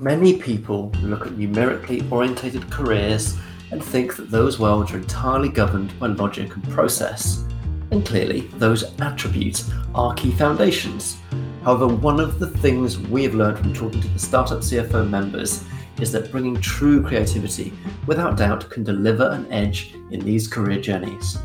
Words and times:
Many 0.00 0.38
people 0.38 0.92
look 1.02 1.26
at 1.26 1.36
numerically 1.36 2.06
orientated 2.08 2.70
careers 2.70 3.36
and 3.72 3.82
think 3.82 4.14
that 4.14 4.30
those 4.30 4.60
worlds 4.60 4.92
are 4.92 4.98
entirely 4.98 5.48
governed 5.48 5.98
by 5.98 6.06
logic 6.06 6.54
and 6.54 6.62
process. 6.70 7.44
And 7.90 8.06
clearly, 8.06 8.42
those 8.58 8.96
attributes 9.00 9.68
are 9.96 10.14
key 10.14 10.30
foundations. 10.30 11.16
However, 11.64 11.88
one 11.88 12.20
of 12.20 12.38
the 12.38 12.46
things 12.46 12.96
we 12.96 13.24
have 13.24 13.34
learned 13.34 13.58
from 13.58 13.74
talking 13.74 14.00
to 14.00 14.06
the 14.06 14.20
Startup 14.20 14.60
CFO 14.60 15.10
members 15.10 15.64
is 16.00 16.12
that 16.12 16.30
bringing 16.30 16.60
true 16.60 17.02
creativity, 17.02 17.72
without 18.06 18.36
doubt, 18.36 18.70
can 18.70 18.84
deliver 18.84 19.28
an 19.30 19.50
edge 19.50 19.96
in 20.12 20.20
these 20.20 20.46
career 20.46 20.80
journeys. 20.80 21.38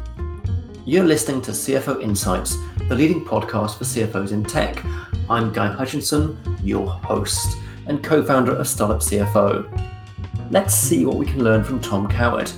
You're 0.86 1.06
listening 1.06 1.42
to 1.44 1.52
CFO 1.52 2.04
Insights, 2.04 2.56
the 2.88 2.94
leading 2.94 3.26
podcast 3.26 3.80
for 3.80 3.84
CFOs 3.86 4.32
in 4.32 4.44
tech. 4.44 4.86
I'm 5.28 5.52
Guy 5.52 5.72
Hutchinson, 5.72 6.38
your 6.62 6.88
host 6.88 7.58
and 7.88 8.04
co 8.04 8.24
founder 8.24 8.56
of 8.56 8.68
Startup 8.68 9.00
CFO. 9.00 9.68
Let's 10.52 10.74
see 10.74 11.06
what 11.06 11.18
we 11.18 11.26
can 11.26 11.44
learn 11.44 11.64
from 11.64 11.80
Tom 11.82 12.08
Coward. 12.08 12.52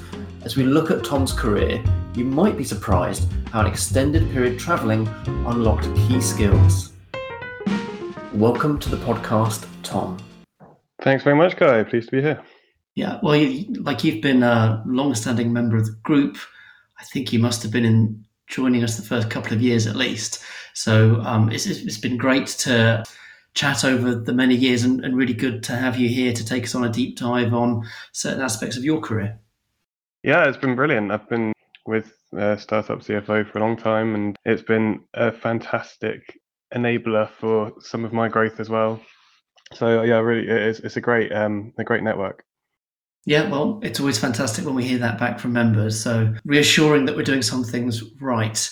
As 0.44 0.56
we 0.56 0.64
look 0.64 0.92
at 0.92 1.04
Tom's 1.04 1.34
career, 1.34 1.84
you 2.14 2.26
might 2.26 2.58
be 2.58 2.64
surprised 2.64 3.32
how 3.52 3.62
an 3.62 3.68
extended 3.68 4.32
period 4.32 4.60
travelling 4.60 5.08
unlocked 5.48 5.86
key 5.96 6.22
skills. 6.22 6.94
Welcome 8.34 8.80
to 8.80 8.90
the 8.90 8.98
podcast, 8.98 9.66
Tom. 9.82 10.18
Thanks 11.02 11.24
very 11.24 11.36
much, 11.36 11.56
Guy. 11.58 11.84
Pleased 11.84 12.10
to 12.10 12.18
be 12.18 12.22
here. 12.22 12.42
Yeah, 12.96 13.20
well, 13.24 13.36
you, 13.36 13.74
like 13.82 14.04
you've 14.04 14.22
been 14.22 14.44
a 14.44 14.84
long-standing 14.86 15.52
member 15.52 15.78
of 15.78 15.86
the 15.86 15.98
group. 16.04 16.38
I 17.00 17.04
think 17.06 17.34
you 17.34 17.40
must 17.40 17.64
have 17.64 17.72
been 17.72 17.86
in 17.86 18.24
joining 18.48 18.84
us 18.84 18.96
the 18.96 19.04
first 19.04 19.30
couple 19.30 19.54
of 19.54 19.62
years 19.62 19.88
at 19.88 19.96
least. 19.96 20.44
So 20.74 21.20
um, 21.22 21.52
it's, 21.52 21.66
it's 21.66 21.98
been 21.98 22.18
great 22.18 22.48
to 22.48 23.04
chat 23.56 23.86
over 23.86 24.14
the 24.14 24.34
many 24.34 24.54
years 24.54 24.84
and, 24.84 25.04
and, 25.04 25.16
really 25.16 25.34
good 25.34 25.64
to 25.64 25.76
have 25.76 25.98
you 25.98 26.10
here 26.10 26.34
to 26.34 26.46
take 26.46 26.66
us 26.66 26.76
on 26.76 26.84
a 26.84 26.90
deep 26.90 27.18
dive 27.18 27.54
on 27.54 27.84
certain 28.12 28.42
aspects 28.42 28.76
of 28.78 28.84
your 28.84 29.00
career. 29.00 29.40
Yeah, 30.24 30.48
it's 30.48 30.58
been 30.58 30.76
brilliant. 30.76 31.12
I've 31.12 31.28
been 31.30 31.54
with 31.86 32.14
uh, 32.38 32.58
Startup 32.58 33.00
CFO 33.00 33.50
for 33.50 33.58
a 33.58 33.62
long 33.62 33.78
time 33.78 34.14
and 34.14 34.36
it's 34.44 34.62
been 34.62 35.02
a 35.14 35.32
fantastic 35.32 36.38
enabler 36.74 37.30
for 37.30 37.72
some 37.80 38.04
of 38.04 38.12
my 38.12 38.28
growth 38.28 38.60
as 38.60 38.70
well. 38.70 39.00
So 39.74 40.04
yeah, 40.04 40.20
really, 40.20 40.48
it's, 40.48 40.80
it's 40.80 40.98
a 40.98 41.02
great 41.02 41.32
um, 41.32 41.74
a 41.78 41.84
great 41.84 42.04
network. 42.04 42.44
Yeah, 43.26 43.50
well, 43.50 43.80
it's 43.82 44.00
always 44.00 44.20
fantastic 44.20 44.66
when 44.66 44.76
we 44.76 44.84
hear 44.84 45.00
that 45.00 45.18
back 45.18 45.40
from 45.40 45.54
members. 45.54 46.00
So 46.00 46.34
reassuring 46.46 47.06
that 47.06 47.16
we're 47.16 47.24
doing 47.24 47.42
some 47.42 47.64
things 47.64 48.04
right. 48.22 48.70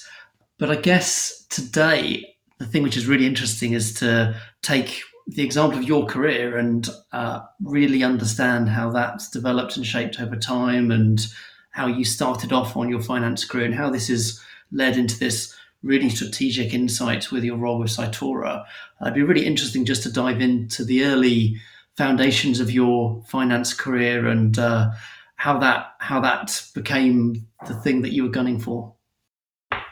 But 0.59 0.69
I 0.69 0.75
guess 0.75 1.45
today 1.49 2.32
the 2.63 2.69
thing 2.69 2.83
which 2.83 2.97
is 2.97 3.07
really 3.07 3.25
interesting 3.25 3.73
is 3.73 3.93
to 3.95 4.35
take 4.61 5.01
the 5.27 5.43
example 5.43 5.79
of 5.79 5.85
your 5.85 6.05
career 6.05 6.57
and 6.57 6.89
uh, 7.11 7.41
really 7.63 8.03
understand 8.03 8.69
how 8.69 8.89
that's 8.89 9.29
developed 9.29 9.77
and 9.77 9.85
shaped 9.85 10.19
over 10.19 10.35
time 10.35 10.91
and 10.91 11.27
how 11.71 11.87
you 11.87 12.05
started 12.05 12.51
off 12.51 12.75
on 12.75 12.89
your 12.89 13.01
finance 13.01 13.45
career 13.45 13.65
and 13.65 13.75
how 13.75 13.89
this 13.89 14.07
has 14.07 14.41
led 14.71 14.97
into 14.97 15.17
this 15.17 15.55
really 15.81 16.09
strategic 16.09 16.73
insight 16.73 17.31
with 17.31 17.43
your 17.43 17.57
role 17.57 17.79
with 17.79 17.89
Cytora. 17.89 18.65
It'd 19.01 19.13
be 19.13 19.23
really 19.23 19.45
interesting 19.45 19.85
just 19.85 20.03
to 20.03 20.11
dive 20.11 20.41
into 20.41 20.85
the 20.85 21.05
early 21.05 21.57
foundations 21.97 22.59
of 22.59 22.71
your 22.71 23.23
finance 23.27 23.73
career 23.73 24.27
and 24.27 24.57
uh, 24.57 24.91
how 25.35 25.59
that 25.59 25.93
how 25.99 26.21
that 26.21 26.63
became 26.73 27.47
the 27.67 27.73
thing 27.73 28.01
that 28.01 28.13
you 28.13 28.23
were 28.23 28.29
gunning 28.29 28.59
for. 28.59 28.93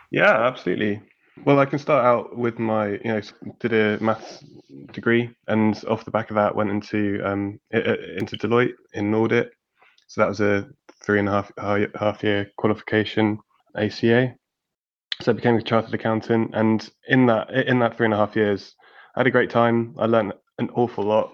Yeah, 0.09 0.47
absolutely. 0.47 1.01
Well, 1.43 1.59
I 1.59 1.65
can 1.65 1.79
start 1.79 2.05
out 2.05 2.37
with 2.37 2.59
my, 2.59 2.89
you 2.89 2.99
know, 3.05 3.21
did 3.59 3.73
a 3.73 4.03
maths 4.03 4.43
degree, 4.91 5.35
and 5.47 5.83
off 5.85 6.05
the 6.05 6.11
back 6.11 6.29
of 6.29 6.35
that, 6.35 6.55
went 6.55 6.69
into 6.69 7.19
um, 7.25 7.59
into 7.71 8.37
Deloitte 8.37 8.75
in 8.93 9.13
audit. 9.15 9.51
So 10.07 10.21
that 10.21 10.27
was 10.27 10.39
a 10.39 10.67
three 11.03 11.17
and 11.19 11.27
a 11.27 11.31
half 11.31 11.51
half 11.99 12.23
year 12.23 12.51
qualification, 12.57 13.39
ACA. 13.75 14.35
So 15.21 15.31
I 15.31 15.35
became 15.35 15.55
a 15.55 15.63
chartered 15.63 15.95
accountant, 15.95 16.51
and 16.53 16.87
in 17.07 17.25
that 17.25 17.49
in 17.49 17.79
that 17.79 17.97
three 17.97 18.05
and 18.05 18.13
a 18.13 18.17
half 18.17 18.35
years, 18.35 18.75
I 19.15 19.21
had 19.21 19.27
a 19.27 19.31
great 19.31 19.49
time. 19.49 19.95
I 19.97 20.05
learned 20.05 20.33
an 20.59 20.69
awful 20.75 21.05
lot, 21.05 21.33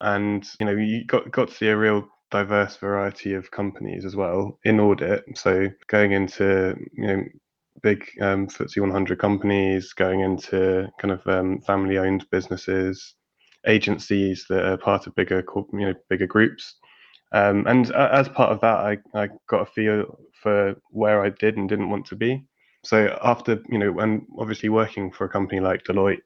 and 0.00 0.46
you 0.60 0.66
know, 0.66 0.72
you 0.72 1.04
got 1.04 1.32
got 1.32 1.48
to 1.48 1.54
see 1.54 1.68
a 1.68 1.76
real 1.76 2.08
diverse 2.30 2.76
variety 2.76 3.34
of 3.34 3.50
companies 3.50 4.04
as 4.04 4.14
well 4.14 4.58
in 4.64 4.78
audit. 4.78 5.24
So 5.34 5.68
going 5.88 6.12
into 6.12 6.76
you 6.92 7.06
know 7.06 7.24
big 7.82 8.04
um, 8.20 8.46
FTSE 8.46 8.80
100 8.80 9.18
companies, 9.18 9.92
going 9.92 10.20
into 10.20 10.88
kind 11.00 11.12
of 11.12 11.26
um, 11.26 11.60
family-owned 11.62 12.26
businesses, 12.30 13.14
agencies 13.66 14.46
that 14.48 14.64
are 14.64 14.76
part 14.76 15.06
of 15.06 15.14
bigger, 15.14 15.44
you 15.72 15.86
know, 15.86 15.94
bigger 16.08 16.26
groups. 16.26 16.76
Um, 17.32 17.66
and 17.66 17.90
as 17.92 18.28
part 18.28 18.52
of 18.52 18.60
that, 18.60 18.76
I, 18.76 18.98
I 19.14 19.28
got 19.48 19.62
a 19.62 19.66
feel 19.66 20.18
for 20.42 20.74
where 20.90 21.24
I 21.24 21.30
did 21.30 21.56
and 21.56 21.68
didn't 21.68 21.90
want 21.90 22.06
to 22.06 22.16
be. 22.16 22.44
So 22.84 23.18
after, 23.22 23.62
you 23.68 23.78
know, 23.78 23.98
and 23.98 24.22
obviously 24.38 24.68
working 24.68 25.10
for 25.10 25.24
a 25.24 25.28
company 25.28 25.60
like 25.60 25.84
Deloitte, 25.84 26.22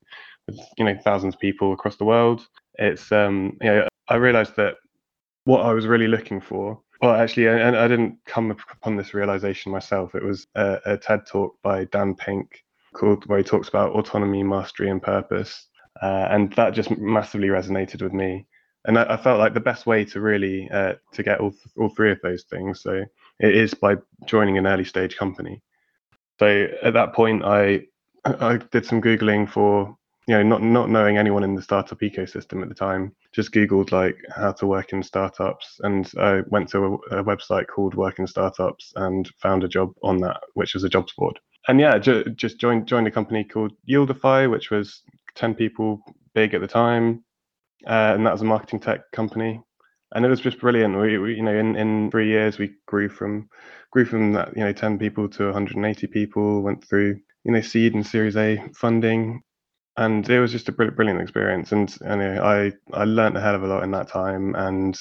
with 0.47 0.59
you 0.77 0.85
know 0.85 0.97
thousands 1.05 1.35
of 1.35 1.41
people 1.41 1.73
across 1.73 1.97
the 1.97 2.05
world, 2.05 2.47
it's 2.75 3.11
um, 3.13 3.57
you 3.61 3.69
know, 3.69 3.89
I 4.09 4.17
realized 4.17 4.57
that 4.57 4.75
what 5.45 5.65
I 5.65 5.73
was 5.73 5.87
really 5.87 6.09
looking 6.09 6.41
for 6.41 6.81
well, 7.03 7.17
actually, 7.17 7.49
I, 7.49 7.85
I 7.85 7.89
didn't 7.89 8.17
come 8.27 8.53
upon 8.53 8.97
this 8.97 9.13
realization 9.13 9.73
myself. 9.73 10.15
It 10.15 10.23
was 10.23 10.47
a, 10.55 10.79
a, 10.87 10.97
TED 10.97 11.27
talk 11.27 11.57
by 11.61 11.85
Dan 11.87 12.15
Pink 12.15 12.65
called 12.95 13.27
where 13.27 13.39
he 13.39 13.45
talks 13.45 13.69
about 13.69 13.93
autonomy, 13.93 14.45
mastery, 14.45 14.89
and 14.89 15.03
purpose, 15.03 15.67
uh, 16.01 16.29
and 16.31 16.53
that 16.55 16.75
just 16.75 16.97
massively 16.97 17.49
resonated 17.49 18.03
with 18.03 18.13
me. 18.13 18.47
And 18.85 18.97
I, 18.97 19.15
I 19.15 19.17
felt 19.17 19.41
like 19.41 19.53
the 19.53 19.61
best 19.61 19.85
way 19.85 20.05
to 20.07 20.21
really 20.21 20.71
uh, 20.71 20.95
to 21.13 21.23
get 21.25 21.41
all 21.41 21.53
all 21.77 21.89
three 21.89 22.13
of 22.13 22.21
those 22.23 22.45
things, 22.45 22.83
so 22.83 23.05
it 23.41 23.55
is 23.57 23.75
by 23.75 23.97
joining 24.27 24.57
an 24.57 24.69
early 24.69 24.85
stage 24.85 25.17
company. 25.17 25.61
So 26.39 26.69
at 26.85 26.95
that 26.95 27.15
point, 27.15 27.45
I 27.45 27.81
I 28.25 28.59
did 28.71 28.87
some 28.87 29.03
googling 29.03 29.51
for 29.51 29.97
you 30.27 30.35
know 30.35 30.43
not 30.43 30.63
not 30.63 30.91
knowing 30.91 31.19
anyone 31.19 31.43
in 31.43 31.55
the 31.55 31.63
startup 31.63 32.01
ecosystem 32.01 32.63
at 32.63 32.69
the 32.69 32.75
time 32.75 33.15
just 33.33 33.53
googled 33.53 33.91
like 33.91 34.17
how 34.35 34.53
to 34.53 34.67
work 34.67 34.93
in 34.93 35.03
startups. 35.03 35.81
And 35.83 36.11
i 36.19 36.43
went 36.49 36.69
to 36.71 37.01
a, 37.11 37.19
a 37.19 37.25
website 37.25 37.67
called 37.67 37.95
work 37.95 38.19
in 38.19 38.27
startups 38.27 38.93
and 38.97 39.29
found 39.41 39.65
a 39.65 39.69
job 39.69 39.93
on 40.03 40.19
that 40.19 40.41
which 40.55 40.75
was 40.75 40.85
a 40.85 40.89
jobs 40.89 41.13
board. 41.17 41.39
And 41.69 41.81
yeah 41.81 41.99
ju- 41.99 42.25
just 42.37 42.61
joined 42.61 42.87
joined 42.87 43.07
a 43.07 43.11
company 43.11 43.45
called 43.45 43.73
Yieldify 43.89 44.51
which 44.51 44.71
was 44.71 45.03
10 45.35 45.55
people 45.55 46.01
big 46.35 46.55
at 46.55 46.61
the 46.61 46.69
time. 46.69 47.25
Uh, 47.87 48.15
and 48.15 48.25
that 48.25 48.33
was 48.33 48.43
a 48.43 48.45
marketing 48.45 48.79
tech 48.79 49.01
company. 49.13 49.61
And 50.15 50.25
it 50.25 50.29
was 50.29 50.41
just 50.41 50.61
brilliant. 50.61 50.97
We, 50.97 51.19
we, 51.19 51.35
you 51.35 51.43
know 51.43 51.57
in, 51.57 51.75
in 51.75 52.11
three 52.13 52.29
years 52.29 52.59
we 52.59 52.75
grew 52.87 53.09
from 53.09 53.49
grew 53.91 54.05
from 54.05 54.33
that 54.35 54.57
you 54.57 54.63
know 54.63 54.73
10 54.73 54.99
people 54.99 55.29
to 55.31 55.47
180 55.47 56.07
people 56.07 56.63
went 56.63 56.87
through 56.89 57.19
you 57.45 57.53
know 57.53 57.61
seed 57.61 57.95
and 57.95 58.07
series 58.07 58.37
a 58.37 58.63
funding 58.75 59.43
and 59.97 60.29
it 60.29 60.41
was 60.41 60.53
just 60.53 60.69
a 60.69 60.73
brilliant, 60.73 60.97
brilliant 60.97 61.21
experience. 61.21 61.73
And, 61.73 61.95
and 62.03 62.23
I 62.23 62.73
I 62.93 63.05
learned 63.05 63.37
a 63.37 63.41
hell 63.41 63.55
of 63.55 63.63
a 63.63 63.67
lot 63.67 63.85
in 63.85 63.91
that 63.93 64.09
time, 64.09 64.55
and 64.55 64.99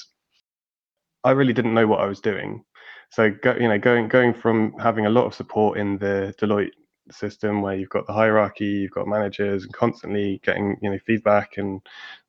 I 1.24 1.30
really 1.32 1.52
didn't 1.52 1.74
know 1.74 1.86
what 1.86 2.00
I 2.00 2.06
was 2.06 2.20
doing. 2.20 2.64
So 3.10 3.30
go, 3.30 3.54
you 3.58 3.68
know, 3.68 3.78
going 3.78 4.08
going 4.08 4.34
from 4.34 4.72
having 4.78 5.06
a 5.06 5.10
lot 5.10 5.26
of 5.26 5.34
support 5.34 5.78
in 5.78 5.98
the 5.98 6.34
Deloitte 6.40 6.72
system 7.10 7.62
where 7.62 7.74
you've 7.74 7.90
got 7.90 8.06
the 8.06 8.12
hierarchy, 8.12 8.64
you've 8.64 8.90
got 8.92 9.06
managers, 9.08 9.64
and 9.64 9.72
constantly 9.72 10.40
getting 10.44 10.76
you 10.82 10.90
know 10.90 10.98
feedback, 11.06 11.56
and 11.56 11.80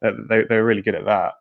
they 0.02 0.44
they're 0.50 0.66
really 0.66 0.81
good 0.81 0.96
at 0.96 1.06
that. 1.06 1.34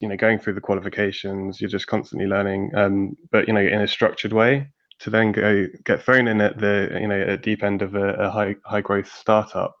You 0.00 0.08
know, 0.08 0.16
going 0.16 0.38
through 0.38 0.54
the 0.54 0.60
qualifications, 0.60 1.60
you're 1.60 1.70
just 1.70 1.86
constantly 1.88 2.28
learning, 2.28 2.72
um, 2.76 3.16
but 3.32 3.48
you 3.48 3.54
know, 3.54 3.60
in 3.60 3.80
a 3.80 3.88
structured 3.88 4.32
way. 4.32 4.70
To 5.02 5.10
then 5.10 5.30
go 5.30 5.66
get 5.84 6.02
thrown 6.02 6.26
in 6.26 6.40
at 6.40 6.58
the 6.58 6.98
you 7.00 7.06
know 7.06 7.20
at 7.20 7.42
deep 7.42 7.62
end 7.62 7.82
of 7.82 7.94
a, 7.94 8.14
a 8.14 8.30
high 8.30 8.56
high 8.64 8.80
growth 8.80 9.08
startup 9.12 9.77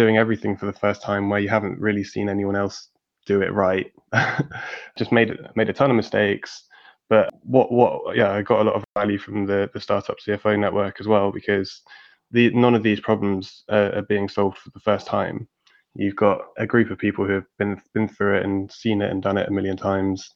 doing 0.00 0.16
everything 0.16 0.56
for 0.56 0.64
the 0.64 0.72
first 0.72 1.02
time 1.02 1.28
where 1.28 1.40
you 1.40 1.50
haven't 1.50 1.78
really 1.78 2.02
seen 2.02 2.30
anyone 2.30 2.56
else 2.56 2.88
do 3.26 3.42
it 3.42 3.52
right. 3.52 3.92
Just 4.96 5.12
made 5.12 5.36
made 5.56 5.68
a 5.68 5.74
ton 5.74 5.90
of 5.90 5.96
mistakes. 5.96 6.64
But 7.10 7.28
what 7.42 7.70
what 7.70 8.16
yeah, 8.16 8.32
I 8.32 8.40
got 8.40 8.62
a 8.62 8.64
lot 8.64 8.76
of 8.76 8.84
value 8.96 9.18
from 9.18 9.44
the 9.44 9.68
the 9.74 9.80
startup 9.80 10.16
CFO 10.26 10.58
network 10.58 11.00
as 11.00 11.06
well 11.06 11.30
because 11.30 11.82
the 12.30 12.48
none 12.54 12.74
of 12.74 12.82
these 12.82 12.98
problems 12.98 13.64
are 13.68 14.00
being 14.08 14.26
solved 14.30 14.56
for 14.56 14.70
the 14.70 14.80
first 14.80 15.06
time. 15.06 15.46
You've 15.94 16.16
got 16.16 16.38
a 16.56 16.66
group 16.66 16.90
of 16.90 16.96
people 16.96 17.26
who 17.26 17.34
have 17.34 17.50
been 17.58 17.78
been 17.92 18.08
through 18.08 18.38
it 18.38 18.44
and 18.44 18.72
seen 18.72 19.02
it 19.02 19.10
and 19.10 19.22
done 19.22 19.36
it 19.36 19.48
a 19.48 19.52
million 19.52 19.76
times. 19.76 20.26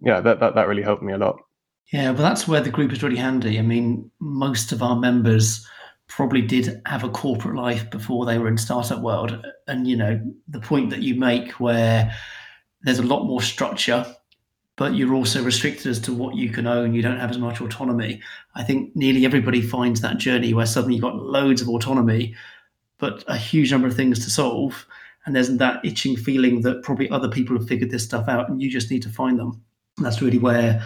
Yeah, 0.00 0.20
that 0.20 0.40
that, 0.40 0.56
that 0.56 0.66
really 0.66 0.82
helped 0.82 1.04
me 1.04 1.12
a 1.12 1.18
lot. 1.18 1.36
Yeah, 1.92 2.10
well, 2.10 2.22
that's 2.22 2.48
where 2.48 2.60
the 2.60 2.70
group 2.70 2.92
is 2.92 3.04
really 3.04 3.16
handy. 3.16 3.56
I 3.58 3.62
mean, 3.62 4.10
most 4.20 4.72
of 4.72 4.82
our 4.82 4.96
members 4.96 5.64
probably 6.10 6.42
did 6.42 6.82
have 6.86 7.04
a 7.04 7.08
corporate 7.08 7.56
life 7.56 7.88
before 7.90 8.26
they 8.26 8.36
were 8.36 8.48
in 8.48 8.58
startup 8.58 9.00
world 9.00 9.44
and 9.66 9.86
you 9.86 9.96
know 9.96 10.20
the 10.48 10.60
point 10.60 10.90
that 10.90 11.00
you 11.00 11.14
make 11.14 11.52
where 11.52 12.14
there's 12.82 12.98
a 12.98 13.02
lot 13.02 13.24
more 13.24 13.40
structure 13.40 14.04
but 14.76 14.94
you're 14.94 15.14
also 15.14 15.42
restricted 15.42 15.86
as 15.86 16.00
to 16.00 16.12
what 16.12 16.34
you 16.34 16.50
can 16.50 16.66
own 16.66 16.92
you 16.92 17.00
don't 17.00 17.18
have 17.18 17.30
as 17.30 17.38
much 17.38 17.60
autonomy 17.60 18.20
i 18.54 18.62
think 18.62 18.94
nearly 18.94 19.24
everybody 19.24 19.62
finds 19.62 20.00
that 20.00 20.18
journey 20.18 20.52
where 20.52 20.66
suddenly 20.66 20.96
you've 20.96 21.02
got 21.02 21.16
loads 21.16 21.62
of 21.62 21.68
autonomy 21.68 22.34
but 22.98 23.24
a 23.28 23.36
huge 23.36 23.70
number 23.70 23.86
of 23.86 23.94
things 23.94 24.22
to 24.24 24.30
solve 24.30 24.86
and 25.26 25.36
there's 25.36 25.56
that 25.58 25.84
itching 25.84 26.16
feeling 26.16 26.62
that 26.62 26.82
probably 26.82 27.10
other 27.10 27.28
people 27.28 27.56
have 27.56 27.68
figured 27.68 27.90
this 27.90 28.04
stuff 28.04 28.28
out 28.28 28.48
and 28.48 28.62
you 28.62 28.70
just 28.70 28.90
need 28.90 29.02
to 29.02 29.10
find 29.10 29.38
them. 29.38 29.62
And 29.96 30.06
that's 30.06 30.22
really 30.22 30.38
where 30.38 30.82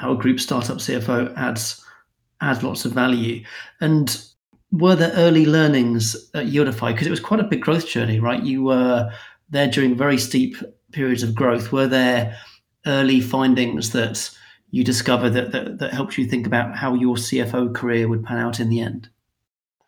our 0.00 0.14
group 0.14 0.40
startup 0.40 0.78
CFO 0.78 1.36
adds 1.36 1.84
adds 2.40 2.62
lots 2.62 2.84
of 2.84 2.92
value. 2.92 3.44
And 3.80 4.24
were 4.72 4.96
there 4.96 5.12
early 5.14 5.46
learnings 5.46 6.14
at 6.34 6.46
Yieldify? 6.46 6.92
Because 6.92 7.06
it 7.06 7.10
was 7.10 7.20
quite 7.20 7.40
a 7.40 7.44
big 7.44 7.62
growth 7.62 7.86
journey, 7.86 8.20
right? 8.20 8.42
You 8.42 8.64
were 8.64 9.10
there 9.48 9.68
during 9.68 9.96
very 9.96 10.18
steep 10.18 10.56
periods 10.92 11.22
of 11.22 11.34
growth. 11.34 11.72
Were 11.72 11.86
there 11.86 12.36
early 12.86 13.20
findings 13.20 13.90
that 13.90 14.30
you 14.70 14.84
discovered 14.84 15.30
that, 15.30 15.52
that, 15.52 15.78
that 15.78 15.94
helped 15.94 16.18
you 16.18 16.26
think 16.26 16.46
about 16.46 16.76
how 16.76 16.94
your 16.94 17.16
CFO 17.16 17.74
career 17.74 18.08
would 18.08 18.24
pan 18.24 18.38
out 18.38 18.60
in 18.60 18.68
the 18.68 18.80
end? 18.80 19.08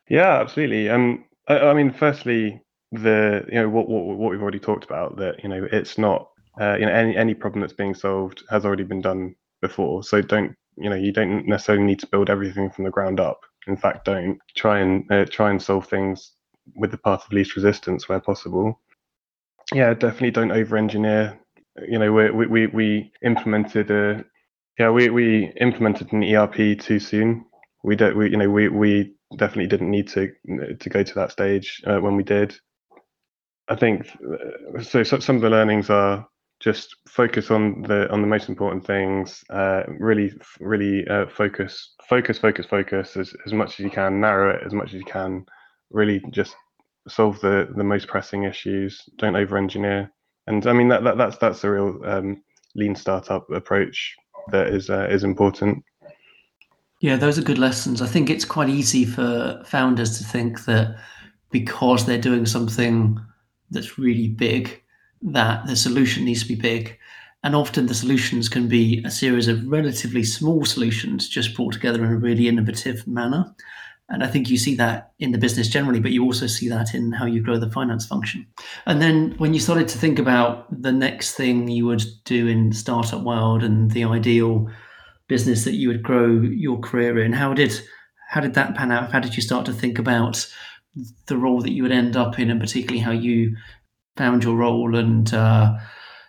Yeah, 0.08 0.40
absolutely. 0.40 0.88
Um, 0.88 1.24
I, 1.48 1.58
I 1.58 1.74
mean, 1.74 1.92
firstly, 1.92 2.62
the 2.92 3.44
you 3.48 3.60
know 3.60 3.68
what, 3.68 3.88
what 3.88 4.16
what 4.16 4.30
we've 4.30 4.40
already 4.40 4.58
talked 4.58 4.84
about 4.84 5.16
that 5.16 5.42
you 5.42 5.48
know 5.48 5.68
it's 5.70 5.98
not 5.98 6.30
uh, 6.58 6.76
you 6.78 6.86
know 6.86 6.92
any 6.92 7.16
any 7.16 7.34
problem 7.34 7.60
that's 7.60 7.74
being 7.74 7.94
solved 7.94 8.42
has 8.50 8.64
already 8.64 8.84
been 8.84 9.02
done 9.02 9.34
before. 9.60 10.02
So 10.02 10.22
don't 10.22 10.56
you 10.76 10.88
know 10.88 10.96
you 10.96 11.12
don't 11.12 11.46
necessarily 11.46 11.84
need 11.84 11.98
to 12.00 12.06
build 12.06 12.30
everything 12.30 12.70
from 12.70 12.84
the 12.84 12.90
ground 12.90 13.20
up. 13.20 13.40
In 13.68 13.76
fact, 13.76 14.06
don't 14.06 14.38
try 14.56 14.80
and 14.80 15.04
uh, 15.12 15.26
try 15.26 15.50
and 15.50 15.62
solve 15.62 15.86
things 15.86 16.32
with 16.74 16.90
the 16.90 16.98
path 16.98 17.24
of 17.26 17.32
least 17.32 17.54
resistance 17.54 18.08
where 18.08 18.20
possible. 18.20 18.80
Yeah, 19.72 19.92
definitely 19.94 20.30
don't 20.30 20.52
over-engineer. 20.52 21.38
You 21.86 21.98
know, 21.98 22.12
we 22.12 22.46
we 22.46 22.66
we 22.66 23.12
implemented 23.22 23.90
a 23.90 24.24
yeah 24.78 24.90
we 24.90 25.10
we 25.10 25.52
implemented 25.60 26.12
an 26.12 26.24
ERP 26.24 26.78
too 26.80 26.98
soon. 26.98 27.44
We 27.84 27.94
don't 27.94 28.16
we 28.16 28.30
you 28.30 28.36
know 28.36 28.50
we 28.50 28.68
we 28.68 29.14
definitely 29.36 29.66
didn't 29.68 29.90
need 29.90 30.08
to 30.08 30.32
to 30.80 30.88
go 30.88 31.02
to 31.02 31.14
that 31.14 31.30
stage 31.30 31.82
uh, 31.86 31.98
when 31.98 32.16
we 32.16 32.22
did. 32.22 32.56
I 33.68 33.76
think 33.76 34.08
uh, 34.08 34.82
so, 34.82 35.02
so. 35.02 35.18
Some 35.18 35.36
of 35.36 35.42
the 35.42 35.50
learnings 35.50 35.90
are 35.90 36.26
just 36.60 36.96
focus 37.08 37.50
on 37.50 37.82
the 37.82 38.10
on 38.10 38.20
the 38.20 38.26
most 38.26 38.48
important 38.48 38.84
things. 38.84 39.44
Uh, 39.50 39.82
really, 39.98 40.32
really 40.60 41.06
uh, 41.08 41.26
focus, 41.26 41.94
focus, 42.08 42.38
focus, 42.38 42.66
focus 42.66 43.16
as 43.16 43.34
as 43.46 43.52
much 43.52 43.78
as 43.78 43.80
you 43.80 43.90
can. 43.90 44.20
Narrow 44.20 44.54
it 44.54 44.62
as 44.64 44.72
much 44.72 44.88
as 44.88 44.94
you 44.94 45.04
can. 45.04 45.44
Really, 45.90 46.22
just 46.30 46.56
solve 47.08 47.40
the 47.40 47.68
the 47.76 47.84
most 47.84 48.08
pressing 48.08 48.44
issues. 48.44 49.02
Don't 49.18 49.36
over 49.36 49.56
engineer. 49.56 50.12
And 50.46 50.66
I 50.66 50.72
mean 50.72 50.88
that, 50.88 51.04
that 51.04 51.18
that's 51.18 51.36
that's 51.38 51.64
a 51.64 51.70
real 51.70 52.00
um, 52.04 52.42
lean 52.74 52.94
startup 52.94 53.48
approach 53.50 54.16
that 54.50 54.68
is 54.68 54.90
uh, 54.90 55.06
is 55.10 55.24
important. 55.24 55.84
Yeah, 57.00 57.16
those 57.16 57.38
are 57.38 57.42
good 57.42 57.58
lessons. 57.58 58.02
I 58.02 58.06
think 58.06 58.28
it's 58.28 58.44
quite 58.44 58.68
easy 58.68 59.04
for 59.04 59.62
founders 59.64 60.18
to 60.18 60.24
think 60.24 60.64
that 60.64 60.98
because 61.50 62.06
they're 62.06 62.20
doing 62.20 62.44
something 62.44 63.18
that's 63.70 63.98
really 63.98 64.28
big, 64.28 64.82
that 65.22 65.66
the 65.66 65.76
solution 65.76 66.24
needs 66.24 66.42
to 66.42 66.48
be 66.48 66.54
big. 66.54 66.98
And 67.44 67.54
often 67.54 67.86
the 67.86 67.94
solutions 67.94 68.48
can 68.48 68.68
be 68.68 69.02
a 69.04 69.10
series 69.10 69.48
of 69.48 69.66
relatively 69.66 70.24
small 70.24 70.64
solutions 70.64 71.28
just 71.28 71.54
brought 71.54 71.72
together 71.72 72.04
in 72.04 72.10
a 72.10 72.16
really 72.16 72.48
innovative 72.48 73.06
manner. 73.06 73.54
And 74.10 74.24
I 74.24 74.26
think 74.26 74.48
you 74.48 74.56
see 74.56 74.74
that 74.76 75.12
in 75.18 75.32
the 75.32 75.38
business 75.38 75.68
generally, 75.68 76.00
but 76.00 76.12
you 76.12 76.24
also 76.24 76.46
see 76.46 76.68
that 76.68 76.94
in 76.94 77.12
how 77.12 77.26
you 77.26 77.42
grow 77.42 77.58
the 77.58 77.70
finance 77.70 78.06
function. 78.06 78.46
And 78.86 79.02
then 79.02 79.34
when 79.36 79.52
you 79.52 79.60
started 79.60 79.86
to 79.88 79.98
think 79.98 80.18
about 80.18 80.66
the 80.82 80.92
next 80.92 81.34
thing 81.34 81.68
you 81.68 81.86
would 81.86 82.04
do 82.24 82.46
in 82.46 82.72
startup 82.72 83.22
world 83.22 83.62
and 83.62 83.90
the 83.90 84.04
ideal 84.04 84.70
business 85.28 85.64
that 85.64 85.74
you 85.74 85.88
would 85.88 86.02
grow 86.02 86.40
your 86.40 86.78
career 86.80 87.22
in, 87.22 87.34
how 87.34 87.52
did 87.52 87.78
how 88.30 88.40
did 88.40 88.54
that 88.54 88.74
pan 88.74 88.92
out? 88.92 89.12
How 89.12 89.20
did 89.20 89.36
you 89.36 89.42
start 89.42 89.66
to 89.66 89.72
think 89.72 89.98
about 89.98 90.46
the 91.26 91.36
role 91.36 91.60
that 91.62 91.72
you 91.72 91.82
would 91.82 91.92
end 91.92 92.16
up 92.16 92.38
in, 92.38 92.50
and 92.50 92.60
particularly 92.60 93.00
how 93.00 93.12
you 93.12 93.56
found 94.18 94.44
your 94.44 94.56
role 94.56 94.96
and 94.96 95.32
uh, 95.32 95.78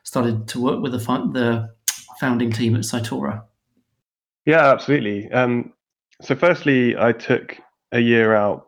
started 0.03 0.47
to 0.49 0.61
work 0.61 0.81
with 0.81 0.93
the, 0.93 0.99
the 1.33 1.69
founding 2.19 2.51
team 2.51 2.75
at 2.75 2.81
Cytora? 2.81 3.43
Yeah, 4.45 4.71
absolutely. 4.71 5.29
Um, 5.31 5.73
so, 6.21 6.35
firstly, 6.35 6.95
I 6.97 7.11
took 7.11 7.57
a 7.91 7.99
year 7.99 8.35
out. 8.35 8.67